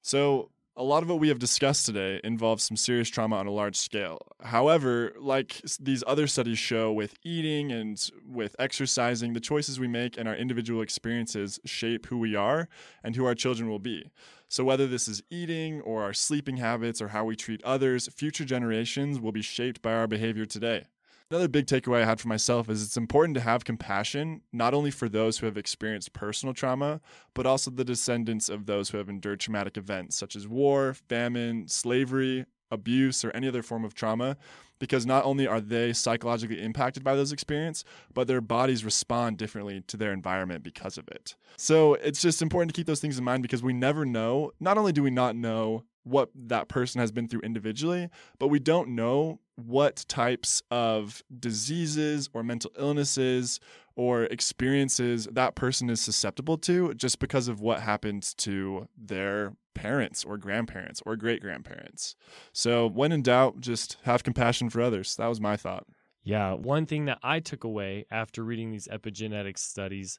So 0.00 0.50
A 0.76 0.84
lot 0.84 1.02
of 1.02 1.10
what 1.10 1.18
we 1.18 1.28
have 1.28 1.38
discussed 1.38 1.84
today 1.84 2.20
involves 2.24 2.62
some 2.64 2.76
serious 2.76 3.08
trauma 3.10 3.36
on 3.36 3.46
a 3.46 3.50
large 3.50 3.76
scale. 3.76 4.18
However, 4.40 5.12
like 5.18 5.60
these 5.78 6.02
other 6.06 6.26
studies 6.26 6.58
show 6.58 6.92
with 6.92 7.16
eating 7.22 7.70
and 7.72 8.10
with 8.24 8.56
exercising, 8.58 9.34
the 9.34 9.40
choices 9.40 9.78
we 9.80 9.88
make 9.88 10.16
and 10.16 10.26
our 10.28 10.34
individual 10.34 10.80
experiences 10.80 11.60
shape 11.66 12.06
who 12.06 12.16
we 12.18 12.34
are 12.36 12.68
and 13.04 13.16
who 13.16 13.26
our 13.26 13.34
children 13.34 13.68
will 13.68 13.80
be. 13.80 14.10
So, 14.50 14.64
whether 14.64 14.88
this 14.88 15.06
is 15.06 15.22
eating 15.30 15.80
or 15.82 16.02
our 16.02 16.12
sleeping 16.12 16.56
habits 16.56 17.00
or 17.00 17.08
how 17.08 17.24
we 17.24 17.36
treat 17.36 17.62
others, 17.62 18.08
future 18.08 18.44
generations 18.44 19.20
will 19.20 19.30
be 19.30 19.42
shaped 19.42 19.80
by 19.80 19.92
our 19.92 20.08
behavior 20.08 20.44
today. 20.44 20.86
Another 21.30 21.46
big 21.46 21.66
takeaway 21.66 22.02
I 22.02 22.04
had 22.04 22.18
for 22.18 22.26
myself 22.26 22.68
is 22.68 22.82
it's 22.82 22.96
important 22.96 23.36
to 23.36 23.42
have 23.42 23.64
compassion, 23.64 24.40
not 24.52 24.74
only 24.74 24.90
for 24.90 25.08
those 25.08 25.38
who 25.38 25.46
have 25.46 25.56
experienced 25.56 26.12
personal 26.14 26.52
trauma, 26.52 27.00
but 27.32 27.46
also 27.46 27.70
the 27.70 27.84
descendants 27.84 28.48
of 28.48 28.66
those 28.66 28.90
who 28.90 28.98
have 28.98 29.08
endured 29.08 29.38
traumatic 29.38 29.76
events 29.76 30.16
such 30.16 30.34
as 30.34 30.48
war, 30.48 30.94
famine, 30.94 31.68
slavery, 31.68 32.44
abuse, 32.70 33.24
or 33.24 33.30
any 33.32 33.48
other 33.48 33.62
form 33.62 33.84
of 33.84 33.94
trauma, 33.94 34.36
because 34.78 35.06
not 35.06 35.24
only 35.24 35.46
are 35.46 35.60
they 35.60 35.92
psychologically 35.92 36.60
impacted 36.62 37.04
by 37.04 37.14
those 37.14 37.32
experiences, 37.32 37.84
but 38.14 38.26
their 38.26 38.40
bodies 38.40 38.84
respond 38.84 39.36
differently 39.36 39.82
to 39.86 39.96
their 39.96 40.12
environment 40.12 40.62
because 40.62 40.98
of 40.98 41.06
it. 41.08 41.36
So 41.56 41.94
it's 41.94 42.22
just 42.22 42.42
important 42.42 42.74
to 42.74 42.78
keep 42.78 42.86
those 42.86 43.00
things 43.00 43.18
in 43.18 43.24
mind 43.24 43.42
because 43.42 43.62
we 43.62 43.72
never 43.72 44.04
know, 44.04 44.52
not 44.58 44.78
only 44.78 44.92
do 44.92 45.02
we 45.02 45.10
not 45.10 45.36
know 45.36 45.84
what 46.04 46.30
that 46.34 46.68
person 46.68 47.00
has 47.00 47.12
been 47.12 47.28
through 47.28 47.40
individually, 47.40 48.08
but 48.38 48.48
we 48.48 48.58
don't 48.58 48.88
know 48.88 49.38
what 49.56 50.04
types 50.08 50.62
of 50.70 51.22
diseases 51.38 52.30
or 52.32 52.42
mental 52.42 52.72
illnesses 52.78 53.60
or 53.96 54.24
experiences 54.24 55.28
that 55.32 55.54
person 55.54 55.90
is 55.90 56.00
susceptible 56.00 56.56
to 56.56 56.94
just 56.94 57.18
because 57.18 57.48
of 57.48 57.60
what 57.60 57.80
happens 57.80 58.32
to 58.32 58.88
their 58.96 59.52
parents 59.74 60.24
or 60.24 60.36
grandparents 60.36 61.02
or 61.06 61.16
great 61.16 61.40
grandparents. 61.40 62.14
So, 62.52 62.86
when 62.86 63.12
in 63.12 63.22
doubt, 63.22 63.60
just 63.60 63.96
have 64.02 64.24
compassion 64.24 64.70
for 64.70 64.80
others. 64.80 65.16
That 65.16 65.28
was 65.28 65.40
my 65.40 65.56
thought. 65.56 65.86
Yeah, 66.22 66.52
one 66.52 66.86
thing 66.86 67.06
that 67.06 67.18
I 67.22 67.40
took 67.40 67.64
away 67.64 68.06
after 68.10 68.44
reading 68.44 68.70
these 68.70 68.88
epigenetic 68.88 69.58
studies 69.58 70.18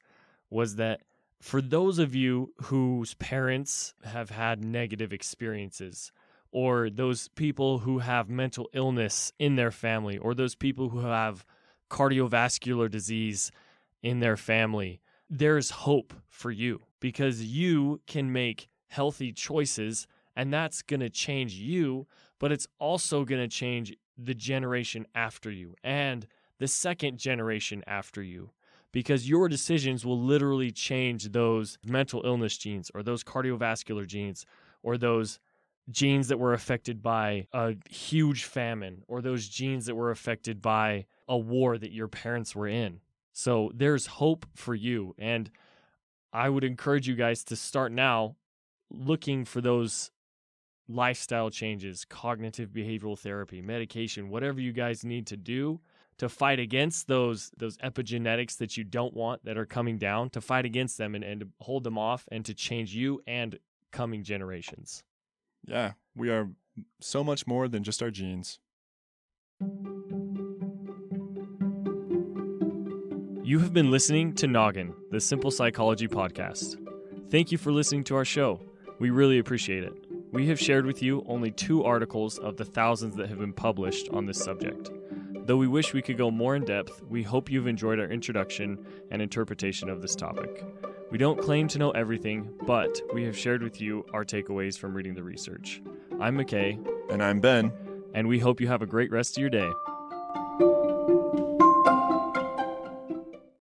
was 0.50 0.76
that 0.78 1.02
for 1.40 1.62
those 1.62 2.00
of 2.00 2.14
you 2.16 2.54
whose 2.64 3.14
parents 3.16 3.94
have 4.04 4.30
had 4.30 4.64
negative 4.64 5.14
experiences, 5.14 6.12
or 6.52 6.90
those 6.90 7.30
people 7.30 7.80
who 7.80 8.00
have 8.00 8.30
mental 8.30 8.70
illness 8.74 9.32
in 9.40 9.56
their 9.56 9.72
family, 9.72 10.18
or 10.18 10.34
those 10.34 10.56
people 10.56 10.90
who 10.90 11.00
have 11.00 11.46
cardiovascular 11.90 12.90
disease 12.90 13.52
in 14.04 14.20
their 14.20 14.38
family, 14.38 15.02
there's 15.30 15.70
hope 15.70 16.14
for 16.30 16.52
you 16.52 16.82
because 17.00 17.44
you 17.44 18.02
can 18.06 18.32
make 18.32 18.68
healthy 18.92 19.32
choices 19.32 20.06
and 20.36 20.54
that's 20.54 20.82
going 20.82 21.00
to 21.00 21.10
change 21.10 21.54
you, 21.54 22.08
but 22.40 22.52
it's 22.52 22.68
also 22.78 23.24
going 23.24 23.42
to 23.42 23.48
change 23.48 23.96
the 24.18 24.34
generation 24.34 25.08
after 25.16 25.50
you 25.50 25.76
and 25.84 26.28
the 26.60 26.68
second 26.68 27.18
generation 27.18 27.84
after 27.88 28.22
you 28.22 28.52
because 28.92 29.30
your 29.30 29.48
decisions 29.48 30.06
will 30.06 30.20
literally 30.20 30.72
change 30.72 31.32
those 31.32 31.78
mental 31.86 32.22
illness 32.26 32.58
genes 32.58 32.92
or 32.94 33.02
those 33.02 33.24
cardiovascular 33.24 34.06
genes 34.06 34.46
or 34.84 34.98
those 34.98 35.40
genes 35.90 36.28
that 36.28 36.38
were 36.38 36.54
affected 36.54 37.02
by 37.02 37.48
a 37.54 37.76
huge 37.90 38.44
famine 38.44 39.04
or 39.08 39.22
those 39.22 39.48
genes 39.48 39.86
that 39.86 39.96
were 39.96 40.12
affected 40.12 40.62
by 40.62 41.06
a 41.30 41.38
war 41.38 41.78
that 41.78 41.94
your 41.94 42.10
parents 42.10 42.54
were 42.54 42.68
in. 42.68 43.00
So 43.32 43.72
there's 43.74 44.06
hope 44.06 44.46
for 44.54 44.76
you. 44.76 45.16
And 45.18 45.50
I 46.34 46.50
would 46.50 46.64
encourage 46.64 47.08
you 47.08 47.16
guys 47.16 47.44
to 47.46 47.56
start 47.56 47.92
now 47.92 48.36
looking 48.92 49.46
for 49.46 49.62
those 49.62 50.12
lifestyle 50.88 51.50
changes, 51.50 52.06
cognitive 52.06 52.70
behavioral 52.70 53.18
therapy, 53.18 53.62
medication, 53.62 54.30
whatever 54.30 54.60
you 54.60 54.74
guys 54.74 55.04
need 55.04 55.28
to 55.28 55.38
do 55.38 55.80
to 56.18 56.30
fight 56.30 56.60
against 56.60 57.08
those 57.08 57.52
those 57.58 57.78
epigenetics 57.78 58.58
that 58.58 58.78
you 58.78 58.84
don't 58.84 59.14
want 59.16 59.44
that 59.44 59.58
are 59.58 59.66
coming 59.66 59.98
down, 59.98 60.30
to 60.30 60.42
fight 60.42 60.66
against 60.66 60.98
them 60.98 61.16
and, 61.16 61.24
and 61.24 61.40
to 61.42 61.48
hold 61.62 61.84
them 61.84 61.98
off 61.98 62.28
and 62.32 62.46
to 62.46 62.54
change 62.54 62.94
you 62.94 63.22
and 63.26 63.58
coming 63.92 64.24
generations. 64.24 65.04
Yeah, 65.66 65.94
we 66.16 66.30
are 66.30 66.50
so 67.00 67.24
much 67.24 67.48
more 67.48 67.68
than 67.68 67.84
just 67.84 68.04
our 68.04 68.12
genes. 68.12 68.60
You 73.44 73.60
have 73.60 73.74
been 73.74 73.92
listening 73.92 74.34
to 74.36 74.48
Noggin, 74.48 74.94
the 75.10 75.20
Simple 75.20 75.52
Psychology 75.52 76.08
Podcast. 76.08 76.78
Thank 77.30 77.52
you 77.52 77.58
for 77.58 77.72
listening 77.72 78.04
to 78.06 78.16
our 78.16 78.26
show. 78.26 78.62
We 79.02 79.10
really 79.10 79.40
appreciate 79.40 79.84
it. 79.84 79.96
We 80.32 80.46
have 80.50 80.60
shared 80.60 80.86
with 80.86 81.02
you 81.02 81.26
only 81.28 81.50
two 81.50 81.84
articles 81.84 82.38
of 82.38 82.58
the 82.58 82.66
thousands 82.66 83.16
that 83.16 83.30
have 83.30 83.40
been 83.40 83.52
published 83.52 84.08
on 84.10 84.28
this 84.28 84.38
subject. 84.38 84.92
Though 85.48 85.58
we 85.58 85.68
wish 85.68 85.92
we 85.92 86.04
could 86.04 86.20
go 86.20 86.30
more 86.30 86.56
in 86.56 86.66
depth, 86.66 87.02
we 87.10 87.24
hope 87.24 87.50
you've 87.50 87.66
enjoyed 87.66 88.00
our 88.00 88.06
introduction 88.06 88.78
and 89.10 89.20
interpretation 89.20 89.90
of 89.90 90.04
this 90.04 90.16
topic. 90.16 90.64
We 91.10 91.18
don't 91.18 91.42
claim 91.42 91.68
to 91.70 91.80
know 91.80 91.90
everything, 91.90 92.54
but 92.68 93.02
we 93.12 93.24
have 93.24 93.36
shared 93.36 93.64
with 93.64 93.82
you 93.82 94.06
our 94.14 94.24
takeaways 94.24 94.78
from 94.78 94.94
reading 94.94 95.16
the 95.16 95.24
research. 95.24 95.82
I'm 96.20 96.38
McKay. 96.38 96.78
And 97.10 97.24
I'm 97.24 97.40
Ben. 97.40 97.74
And 98.14 98.28
we 98.28 98.38
hope 98.38 98.62
you 98.62 98.68
have 98.68 98.84
a 98.84 98.86
great 98.86 99.12
rest 99.12 99.36
of 99.36 99.42
your 99.42 99.50
day. 99.50 100.91